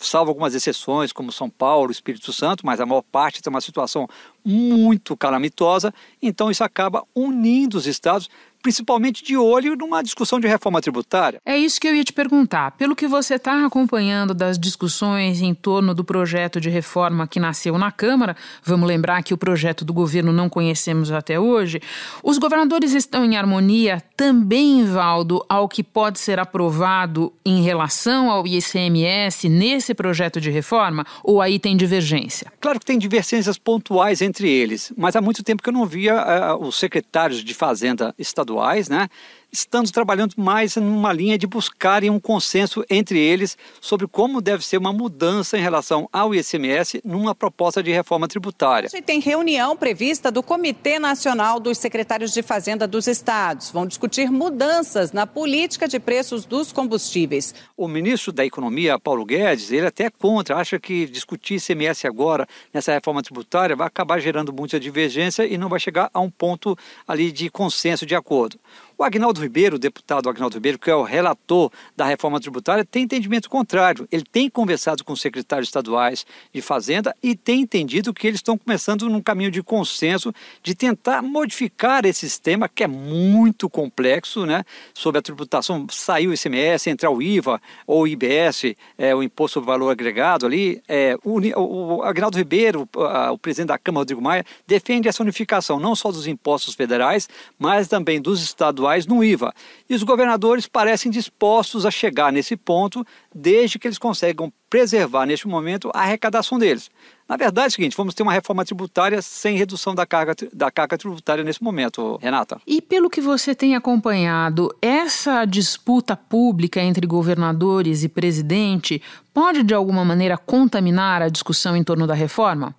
salvo 0.00 0.30
algumas 0.30 0.54
exceções, 0.54 1.12
como 1.12 1.30
São 1.30 1.48
Paulo, 1.48 1.92
Espírito 1.92 2.32
Santo, 2.32 2.66
mas 2.66 2.80
a 2.80 2.86
maior 2.86 3.02
parte 3.02 3.40
tem 3.40 3.50
uma 3.50 3.60
situação 3.60 4.08
muito 4.44 5.16
calamitosa, 5.16 5.94
então 6.20 6.50
isso 6.50 6.64
acaba 6.64 7.04
unindo 7.14 7.78
os 7.78 7.86
estados 7.86 8.28
principalmente 8.62 9.24
de 9.24 9.36
olho 9.36 9.76
numa 9.76 10.02
discussão 10.02 10.38
de 10.38 10.46
reforma 10.46 10.80
tributária. 10.80 11.40
É 11.44 11.58
isso 11.58 11.80
que 11.80 11.88
eu 11.88 11.94
ia 11.94 12.04
te 12.04 12.12
perguntar. 12.12 12.70
Pelo 12.72 12.94
que 12.94 13.08
você 13.08 13.34
está 13.34 13.66
acompanhando 13.66 14.32
das 14.32 14.58
discussões 14.58 15.42
em 15.42 15.52
torno 15.52 15.92
do 15.92 16.04
projeto 16.04 16.60
de 16.60 16.70
reforma 16.70 17.26
que 17.26 17.40
nasceu 17.40 17.76
na 17.76 17.90
Câmara, 17.90 18.36
vamos 18.62 18.88
lembrar 18.88 19.22
que 19.22 19.34
o 19.34 19.38
projeto 19.38 19.84
do 19.84 19.92
governo 19.92 20.32
não 20.32 20.48
conhecemos 20.48 21.10
até 21.10 21.38
hoje, 21.38 21.80
os 22.22 22.38
governadores 22.38 22.92
estão 22.92 23.24
em 23.24 23.36
harmonia 23.36 24.00
também, 24.16 24.84
Valdo, 24.84 25.44
ao 25.48 25.68
que 25.68 25.82
pode 25.82 26.20
ser 26.20 26.38
aprovado 26.38 27.32
em 27.44 27.62
relação 27.62 28.30
ao 28.30 28.46
ICMS 28.46 29.48
nesse 29.48 29.92
projeto 29.94 30.40
de 30.40 30.50
reforma, 30.50 31.04
ou 31.24 31.40
aí 31.40 31.58
tem 31.58 31.76
divergência? 31.76 32.52
Claro 32.60 32.78
que 32.78 32.86
tem 32.86 32.98
divergências 32.98 33.58
pontuais 33.58 34.22
entre 34.22 34.48
eles, 34.48 34.92
mas 34.96 35.16
há 35.16 35.20
muito 35.20 35.42
tempo 35.42 35.62
que 35.62 35.68
eu 35.68 35.72
não 35.72 35.84
via 35.84 36.54
uh, 36.54 36.64
os 36.64 36.76
secretários 36.76 37.42
de 37.42 37.54
Fazenda 37.54 38.14
estaduais 38.18 38.51
estaduais, 38.52 38.88
né, 38.88 39.08
estamos 39.52 39.90
trabalhando 39.90 40.32
mais 40.38 40.76
numa 40.76 41.12
linha 41.12 41.36
de 41.36 41.46
buscarem 41.46 42.08
um 42.08 42.18
consenso 42.18 42.82
entre 42.88 43.18
eles 43.18 43.58
sobre 43.82 44.06
como 44.06 44.40
deve 44.40 44.64
ser 44.64 44.78
uma 44.78 44.94
mudança 44.94 45.58
em 45.58 45.60
relação 45.60 46.08
ao 46.10 46.34
ICMS 46.34 47.02
numa 47.04 47.34
proposta 47.34 47.82
de 47.82 47.92
reforma 47.92 48.26
tributária. 48.26 48.88
Hoje 48.92 49.02
tem 49.02 49.20
reunião 49.20 49.76
prevista 49.76 50.30
do 50.30 50.42
Comitê 50.42 50.98
Nacional 50.98 51.60
dos 51.60 51.76
Secretários 51.76 52.32
de 52.32 52.42
Fazenda 52.42 52.86
dos 52.86 53.06
Estados. 53.06 53.70
Vão 53.70 53.86
discutir 53.86 54.30
mudanças 54.30 55.12
na 55.12 55.26
política 55.26 55.86
de 55.86 56.00
preços 56.00 56.46
dos 56.46 56.72
combustíveis. 56.72 57.54
O 57.76 57.86
ministro 57.86 58.32
da 58.32 58.46
Economia, 58.46 58.98
Paulo 58.98 59.26
Guedes, 59.26 59.70
ele 59.70 59.86
até 59.86 60.04
é 60.04 60.10
contra, 60.10 60.56
acha 60.56 60.80
que 60.80 61.04
discutir 61.06 61.56
ICMS 61.56 62.06
agora 62.06 62.48
nessa 62.72 62.92
reforma 62.92 63.22
tributária 63.22 63.76
vai 63.76 63.86
acabar 63.86 64.18
gerando 64.18 64.52
muita 64.52 64.80
divergência 64.80 65.44
e 65.44 65.58
não 65.58 65.68
vai 65.68 65.78
chegar 65.78 66.08
a 66.14 66.20
um 66.20 66.30
ponto 66.30 66.76
ali 67.06 67.30
de 67.30 67.50
consenso, 67.50 68.06
de 68.06 68.14
acordo. 68.14 68.58
O 68.96 69.04
Agnaldo 69.04 69.40
Ribeiro, 69.40 69.76
o 69.76 69.78
deputado 69.78 70.28
Agnaldo 70.28 70.54
Ribeiro, 70.54 70.78
que 70.78 70.90
é 70.90 70.94
o 70.94 71.02
relator 71.02 71.70
da 71.96 72.04
reforma 72.04 72.40
tributária, 72.40 72.84
tem 72.84 73.04
entendimento 73.04 73.48
contrário. 73.48 74.06
Ele 74.10 74.24
tem 74.30 74.48
conversado 74.48 75.04
com 75.04 75.12
os 75.12 75.20
secretários 75.20 75.68
estaduais 75.68 76.26
de 76.52 76.60
Fazenda 76.60 77.14
e 77.22 77.34
tem 77.34 77.62
entendido 77.62 78.14
que 78.14 78.26
eles 78.26 78.38
estão 78.38 78.56
começando 78.56 79.08
num 79.08 79.20
caminho 79.20 79.50
de 79.50 79.62
consenso 79.62 80.32
de 80.62 80.74
tentar 80.74 81.22
modificar 81.22 82.04
esse 82.04 82.20
sistema 82.20 82.68
que 82.68 82.84
é 82.84 82.86
muito 82.86 83.68
complexo, 83.68 84.46
né? 84.46 84.64
Sobre 84.94 85.18
a 85.18 85.22
tributação, 85.22 85.86
saiu 85.90 86.30
o 86.30 86.34
ICMS, 86.34 86.90
entrar 86.90 87.10
o 87.10 87.22
IVA 87.22 87.60
ou 87.86 88.02
o 88.02 88.06
IBS, 88.06 88.74
é, 88.96 89.14
o 89.14 89.22
Imposto 89.22 89.54
sobre 89.54 89.68
Valor 89.68 89.90
Agregado 89.90 90.46
ali. 90.46 90.82
É, 90.88 91.16
o, 91.24 91.40
o 91.60 92.02
Agnaldo 92.02 92.38
Ribeiro, 92.38 92.88
o 93.32 93.38
presidente 93.38 93.68
da 93.68 93.78
Câmara, 93.78 94.02
Rodrigo 94.02 94.22
Maia, 94.22 94.44
defende 94.66 95.08
essa 95.08 95.22
unificação 95.22 95.80
não 95.80 95.94
só 95.94 96.10
dos 96.10 96.26
impostos 96.26 96.74
federais, 96.74 97.28
mas 97.58 97.88
também 97.88 98.20
dos 98.20 98.42
estaduais 98.82 99.06
no 99.06 99.22
IVA. 99.22 99.54
E 99.88 99.94
os 99.94 100.02
governadores 100.02 100.66
parecem 100.66 101.10
dispostos 101.10 101.86
a 101.86 101.90
chegar 101.90 102.32
nesse 102.32 102.56
ponto, 102.56 103.06
desde 103.34 103.78
que 103.78 103.86
eles 103.86 103.98
consigam 103.98 104.52
preservar, 104.68 105.26
neste 105.26 105.46
momento, 105.46 105.90
a 105.94 106.00
arrecadação 106.00 106.58
deles. 106.58 106.90
Na 107.28 107.36
verdade 107.36 107.66
é 107.66 107.68
o 107.68 107.72
seguinte, 107.72 107.96
vamos 107.96 108.14
ter 108.14 108.22
uma 108.22 108.32
reforma 108.32 108.64
tributária 108.64 109.22
sem 109.22 109.56
redução 109.56 109.94
da 109.94 110.04
carga, 110.04 110.34
da 110.52 110.70
carga 110.70 110.98
tributária 110.98 111.44
nesse 111.44 111.62
momento, 111.62 112.18
Renata. 112.20 112.60
E 112.66 112.82
pelo 112.82 113.08
que 113.08 113.20
você 113.20 113.54
tem 113.54 113.76
acompanhado, 113.76 114.74
essa 114.82 115.44
disputa 115.44 116.16
pública 116.16 116.80
entre 116.80 117.06
governadores 117.06 118.02
e 118.02 118.08
presidente 118.08 119.00
pode, 119.32 119.62
de 119.62 119.72
alguma 119.72 120.04
maneira, 120.04 120.36
contaminar 120.36 121.22
a 121.22 121.28
discussão 121.28 121.76
em 121.76 121.84
torno 121.84 122.06
da 122.06 122.14
reforma? 122.14 122.74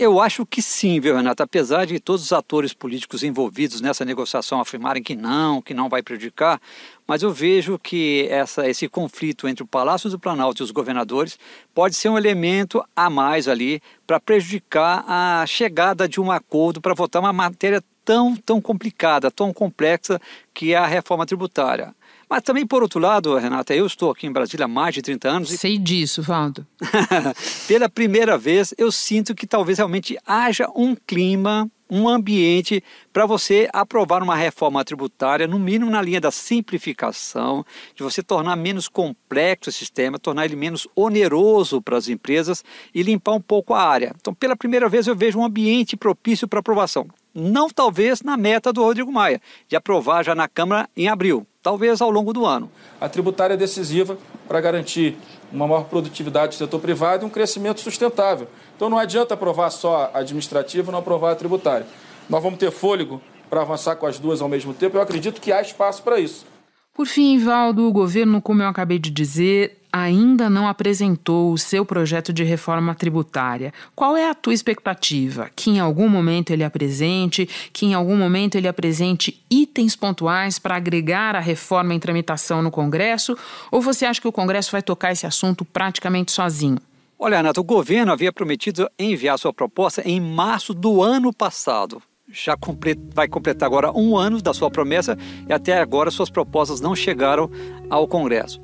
Eu 0.00 0.20
acho 0.20 0.46
que 0.46 0.62
sim, 0.62 1.00
viu? 1.00 1.16
Apesar 1.40 1.84
de 1.84 1.98
todos 1.98 2.22
os 2.22 2.32
atores 2.32 2.72
políticos 2.72 3.24
envolvidos 3.24 3.80
nessa 3.80 4.04
negociação 4.04 4.60
afirmarem 4.60 5.02
que 5.02 5.16
não, 5.16 5.60
que 5.60 5.74
não 5.74 5.88
vai 5.88 6.04
prejudicar, 6.04 6.60
mas 7.04 7.24
eu 7.24 7.32
vejo 7.32 7.76
que 7.80 8.28
essa, 8.30 8.68
esse 8.68 8.88
conflito 8.88 9.48
entre 9.48 9.64
o 9.64 9.66
Palácio 9.66 10.08
do 10.08 10.16
Planalto 10.16 10.62
e 10.62 10.64
os 10.64 10.70
governadores 10.70 11.36
pode 11.74 11.96
ser 11.96 12.10
um 12.10 12.16
elemento 12.16 12.80
a 12.94 13.10
mais 13.10 13.48
ali 13.48 13.82
para 14.06 14.20
prejudicar 14.20 15.04
a 15.08 15.44
chegada 15.48 16.08
de 16.08 16.20
um 16.20 16.30
acordo 16.30 16.80
para 16.80 16.94
votar 16.94 17.20
uma 17.20 17.32
matéria 17.32 17.82
tão, 18.04 18.36
tão 18.36 18.60
complicada, 18.60 19.32
tão 19.32 19.52
complexa 19.52 20.20
que 20.54 20.74
é 20.74 20.76
a 20.76 20.86
reforma 20.86 21.26
tributária. 21.26 21.92
Mas 22.28 22.42
também, 22.42 22.66
por 22.66 22.82
outro 22.82 23.00
lado, 23.00 23.36
Renata, 23.36 23.74
eu 23.74 23.86
estou 23.86 24.10
aqui 24.10 24.26
em 24.26 24.32
Brasília 24.32 24.66
há 24.66 24.68
mais 24.68 24.94
de 24.94 25.00
30 25.00 25.28
anos. 25.28 25.48
Sei 25.50 25.76
e... 25.76 25.78
disso, 25.78 26.22
Valdo. 26.22 26.66
Pela 27.66 27.88
primeira 27.88 28.36
vez, 28.36 28.74
eu 28.76 28.92
sinto 28.92 29.34
que 29.34 29.46
talvez 29.46 29.78
realmente 29.78 30.18
haja 30.26 30.68
um 30.76 30.94
clima, 30.94 31.70
um 31.90 32.06
ambiente 32.06 32.84
para 33.14 33.24
você 33.24 33.66
aprovar 33.72 34.22
uma 34.22 34.36
reforma 34.36 34.84
tributária, 34.84 35.46
no 35.46 35.58
mínimo 35.58 35.90
na 35.90 36.02
linha 36.02 36.20
da 36.20 36.30
simplificação, 36.30 37.64
de 37.94 38.02
você 38.02 38.22
tornar 38.22 38.56
menos 38.56 38.88
complexo 38.88 39.70
o 39.70 39.72
sistema, 39.72 40.18
tornar 40.18 40.44
ele 40.44 40.56
menos 40.56 40.86
oneroso 40.94 41.80
para 41.80 41.96
as 41.96 42.08
empresas 42.08 42.62
e 42.94 43.02
limpar 43.02 43.32
um 43.32 43.40
pouco 43.40 43.72
a 43.72 43.82
área. 43.82 44.14
Então, 44.20 44.34
pela 44.34 44.54
primeira 44.54 44.86
vez, 44.86 45.06
eu 45.06 45.16
vejo 45.16 45.38
um 45.38 45.44
ambiente 45.44 45.96
propício 45.96 46.46
para 46.46 46.60
aprovação. 46.60 47.08
Não 47.34 47.70
talvez 47.70 48.20
na 48.20 48.36
meta 48.36 48.70
do 48.70 48.82
Rodrigo 48.82 49.12
Maia, 49.12 49.40
de 49.66 49.76
aprovar 49.76 50.24
já 50.24 50.34
na 50.34 50.46
Câmara 50.46 50.90
em 50.94 51.08
abril 51.08 51.46
talvez 51.68 52.00
ao 52.00 52.10
longo 52.10 52.32
do 52.32 52.46
ano. 52.46 52.70
A 52.98 53.10
tributária 53.10 53.52
é 53.52 53.56
decisiva 53.56 54.16
para 54.48 54.58
garantir 54.58 55.18
uma 55.52 55.66
maior 55.66 55.84
produtividade 55.84 56.52
do 56.52 56.54
setor 56.54 56.80
privado 56.80 57.24
e 57.24 57.26
um 57.26 57.28
crescimento 57.28 57.82
sustentável. 57.82 58.48
Então 58.74 58.88
não 58.88 58.96
adianta 58.96 59.34
aprovar 59.34 59.68
só 59.68 60.10
a 60.14 60.20
administrativa 60.20 60.90
e 60.90 60.92
não 60.92 61.00
aprovar 61.00 61.32
a 61.32 61.36
tributária. 61.36 61.86
Nós 62.26 62.42
vamos 62.42 62.58
ter 62.58 62.70
fôlego 62.70 63.20
para 63.50 63.60
avançar 63.60 63.96
com 63.96 64.06
as 64.06 64.18
duas 64.18 64.40
ao 64.40 64.48
mesmo 64.48 64.72
tempo. 64.72 64.96
Eu 64.96 65.02
acredito 65.02 65.42
que 65.42 65.52
há 65.52 65.60
espaço 65.60 66.02
para 66.02 66.18
isso. 66.18 66.46
Por 66.94 67.06
fim, 67.06 67.38
Valdo, 67.38 67.86
o 67.86 67.92
governo, 67.92 68.40
como 68.40 68.62
eu 68.62 68.68
acabei 68.68 68.98
de 68.98 69.10
dizer, 69.10 69.77
ainda 69.92 70.48
não 70.48 70.68
apresentou 70.68 71.52
o 71.52 71.58
seu 71.58 71.84
projeto 71.84 72.32
de 72.32 72.44
reforma 72.44 72.94
tributária. 72.94 73.72
Qual 73.94 74.16
é 74.16 74.28
a 74.28 74.34
tua 74.34 74.54
expectativa? 74.54 75.50
Que 75.54 75.70
em 75.70 75.80
algum 75.80 76.08
momento 76.08 76.50
ele 76.50 76.64
apresente, 76.64 77.48
que 77.72 77.86
em 77.86 77.94
algum 77.94 78.16
momento 78.16 78.56
ele 78.56 78.68
apresente 78.68 79.42
itens 79.50 79.96
pontuais 79.96 80.58
para 80.58 80.76
agregar 80.76 81.34
a 81.34 81.40
reforma 81.40 81.94
em 81.94 81.98
tramitação 81.98 82.62
no 82.62 82.70
Congresso? 82.70 83.36
Ou 83.70 83.80
você 83.80 84.04
acha 84.04 84.20
que 84.20 84.28
o 84.28 84.32
Congresso 84.32 84.72
vai 84.72 84.82
tocar 84.82 85.12
esse 85.12 85.26
assunto 85.26 85.64
praticamente 85.64 86.32
sozinho? 86.32 86.78
Olha, 87.18 87.40
Anato, 87.40 87.60
o 87.60 87.64
governo 87.64 88.12
havia 88.12 88.32
prometido 88.32 88.88
enviar 88.98 89.38
sua 89.38 89.52
proposta 89.52 90.02
em 90.04 90.20
março 90.20 90.72
do 90.72 91.02
ano 91.02 91.32
passado 91.32 92.00
já 92.30 92.56
vai 93.14 93.26
completar 93.26 93.66
agora 93.66 93.90
um 93.92 94.16
ano 94.16 94.40
da 94.42 94.52
sua 94.52 94.70
promessa 94.70 95.16
e 95.48 95.52
até 95.52 95.78
agora 95.78 96.10
suas 96.10 96.30
propostas 96.30 96.80
não 96.80 96.94
chegaram 96.94 97.50
ao 97.88 98.06
Congresso. 98.06 98.60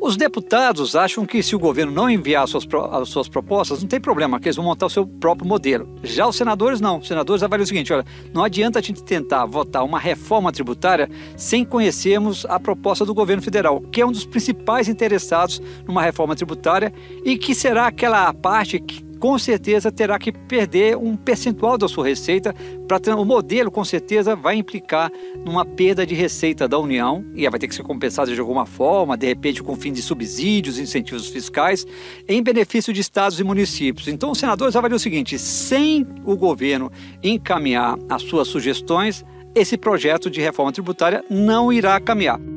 Os 0.00 0.16
deputados 0.16 0.94
acham 0.94 1.24
que 1.24 1.42
se 1.42 1.56
o 1.56 1.58
governo 1.58 1.90
não 1.90 2.08
enviar 2.08 2.44
as 2.44 2.50
suas, 2.50 2.66
as 2.92 3.08
suas 3.08 3.28
propostas, 3.28 3.80
não 3.80 3.88
tem 3.88 4.00
problema, 4.00 4.38
que 4.38 4.46
eles 4.46 4.56
vão 4.56 4.64
montar 4.64 4.86
o 4.86 4.90
seu 4.90 5.06
próprio 5.06 5.48
modelo. 5.48 5.88
Já 6.02 6.26
os 6.26 6.36
senadores 6.36 6.80
não. 6.80 6.98
Os 6.98 7.08
senadores 7.08 7.42
avaliam 7.42 7.64
o 7.64 7.66
seguinte: 7.66 7.92
olha, 7.92 8.04
não 8.32 8.44
adianta 8.44 8.78
a 8.78 8.82
gente 8.82 9.02
tentar 9.02 9.46
votar 9.46 9.84
uma 9.84 9.98
reforma 9.98 10.52
tributária 10.52 11.08
sem 11.36 11.64
conhecermos 11.64 12.44
a 12.46 12.60
proposta 12.60 13.04
do 13.04 13.14
governo 13.14 13.42
federal, 13.42 13.80
que 13.80 14.00
é 14.00 14.06
um 14.06 14.12
dos 14.12 14.26
principais 14.26 14.88
interessados 14.88 15.60
numa 15.86 16.02
reforma 16.02 16.36
tributária 16.36 16.92
e 17.24 17.38
que 17.38 17.54
será 17.54 17.86
aquela 17.86 18.32
parte 18.34 18.78
que 18.78 19.05
com 19.18 19.38
certeza 19.38 19.90
terá 19.90 20.18
que 20.18 20.32
perder 20.32 20.96
um 20.96 21.16
percentual 21.16 21.78
da 21.78 21.88
sua 21.88 22.06
receita. 22.06 22.54
Para 22.86 23.16
o 23.16 23.24
modelo, 23.24 23.70
com 23.70 23.84
certeza, 23.84 24.36
vai 24.36 24.56
implicar 24.56 25.10
numa 25.44 25.64
perda 25.64 26.06
de 26.06 26.14
receita 26.14 26.68
da 26.68 26.78
União 26.78 27.24
e 27.34 27.48
vai 27.48 27.58
ter 27.58 27.68
que 27.68 27.74
ser 27.74 27.82
compensada 27.82 28.32
de 28.32 28.40
alguma 28.40 28.66
forma, 28.66 29.16
de 29.16 29.26
repente 29.26 29.62
com 29.62 29.74
fim 29.76 29.92
de 29.92 30.02
subsídios, 30.02 30.78
incentivos 30.78 31.28
fiscais, 31.28 31.86
em 32.28 32.42
benefício 32.42 32.92
de 32.92 33.00
estados 33.00 33.40
e 33.40 33.44
municípios. 33.44 34.08
Então, 34.08 34.30
os 34.30 34.38
senadores 34.38 34.76
avaliam 34.76 34.96
o 34.96 35.00
seguinte: 35.00 35.38
sem 35.38 36.06
o 36.24 36.36
governo 36.36 36.90
encaminhar 37.22 37.98
as 38.08 38.22
suas 38.22 38.48
sugestões, 38.48 39.24
esse 39.54 39.76
projeto 39.78 40.30
de 40.30 40.40
reforma 40.40 40.72
tributária 40.72 41.24
não 41.30 41.72
irá 41.72 41.98
caminhar. 41.98 42.55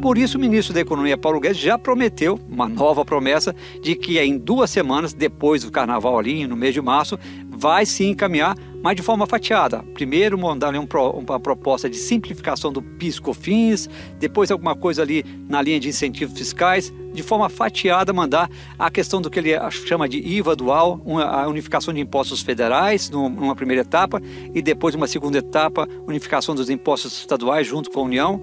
Por 0.00 0.16
isso, 0.16 0.38
o 0.38 0.40
ministro 0.40 0.72
da 0.72 0.80
Economia, 0.80 1.18
Paulo 1.18 1.38
Guedes, 1.38 1.58
já 1.58 1.76
prometeu 1.76 2.40
uma 2.48 2.66
nova 2.66 3.04
promessa 3.04 3.54
de 3.82 3.94
que 3.94 4.18
em 4.18 4.38
duas 4.38 4.70
semanas, 4.70 5.12
depois 5.12 5.62
do 5.62 5.70
carnaval 5.70 6.18
ali, 6.18 6.46
no 6.46 6.56
mês 6.56 6.72
de 6.72 6.80
março, 6.80 7.18
vai 7.50 7.84
se 7.84 8.04
encaminhar, 8.06 8.56
mas 8.82 8.96
de 8.96 9.02
forma 9.02 9.26
fatiada. 9.26 9.82
Primeiro, 9.92 10.38
mandar 10.38 10.72
uma 10.74 11.38
proposta 11.38 11.88
de 11.90 11.96
simplificação 11.96 12.72
do 12.72 12.80
PIS-COFINS, 12.80 13.90
depois 14.18 14.50
alguma 14.50 14.74
coisa 14.74 15.02
ali 15.02 15.22
na 15.46 15.60
linha 15.60 15.78
de 15.78 15.90
incentivos 15.90 16.36
fiscais, 16.38 16.90
de 17.12 17.22
forma 17.22 17.50
fatiada 17.50 18.10
mandar 18.12 18.48
a 18.78 18.90
questão 18.90 19.20
do 19.20 19.28
que 19.28 19.38
ele 19.38 19.50
chama 19.70 20.08
de 20.08 20.16
IVA 20.16 20.56
dual, 20.56 20.98
a 21.28 21.46
unificação 21.46 21.92
de 21.92 22.00
impostos 22.00 22.40
federais 22.40 23.10
numa 23.10 23.54
primeira 23.54 23.82
etapa 23.82 24.22
e 24.54 24.62
depois 24.62 24.94
uma 24.94 25.06
segunda 25.06 25.38
etapa, 25.38 25.86
unificação 26.06 26.54
dos 26.54 26.70
impostos 26.70 27.18
estaduais 27.18 27.66
junto 27.66 27.90
com 27.90 28.00
a 28.00 28.04
União 28.04 28.40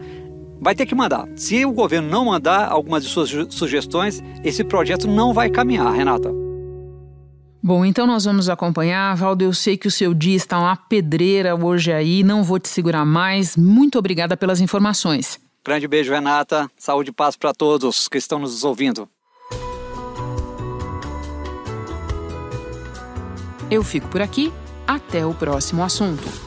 vai 0.60 0.76
ter 0.76 0.86
que 0.86 0.96
mandar. 0.96 1.28
Se 1.36 1.66
o 1.66 1.72
governo 1.72 2.10
não 2.10 2.26
mandar 2.26 2.70
algumas 2.70 3.04
de 3.04 3.10
suas 3.10 3.30
sugestões, 3.50 4.24
esse 4.44 4.64
projeto 4.64 5.08
não 5.08 5.34
vai 5.34 5.50
caminhar, 5.50 5.92
Renata. 5.94 6.32
Bom, 7.62 7.84
então 7.84 8.08
nós 8.08 8.24
vamos 8.26 8.48
acompanhar. 8.50 9.16
Valdo, 9.16 9.44
eu 9.44 9.54
sei 9.54 9.76
que 9.76 9.88
o 9.88 9.92
seu 9.92 10.14
dia 10.14 10.36
está 10.36 10.60
uma 10.60 10.76
pedreira 10.76 11.56
hoje 11.56 11.92
aí, 11.92 12.24
não 12.24 12.44
vou 12.44 12.60
te 12.60 12.70
segurar 12.70 13.04
mais. 13.04 13.58
Muito 13.58 14.00
obrigada 14.00 14.38
pelas 14.38 14.62
informações. 14.62 15.40
Grande 15.66 15.88
beijo, 15.88 16.14
Renata. 16.14 16.72
Saúde 16.78 17.10
e 17.10 17.14
paz 17.14 17.36
para 17.36 17.54
todos 17.54 18.08
que 18.08 18.18
estão 18.18 18.40
nos 18.40 18.64
ouvindo. 18.64 19.10
Eu 23.70 23.84
fico 23.84 24.08
por 24.08 24.22
aqui. 24.22 24.54
Até 24.88 25.26
o 25.26 25.34
próximo 25.34 25.84
assunto. 25.84 26.47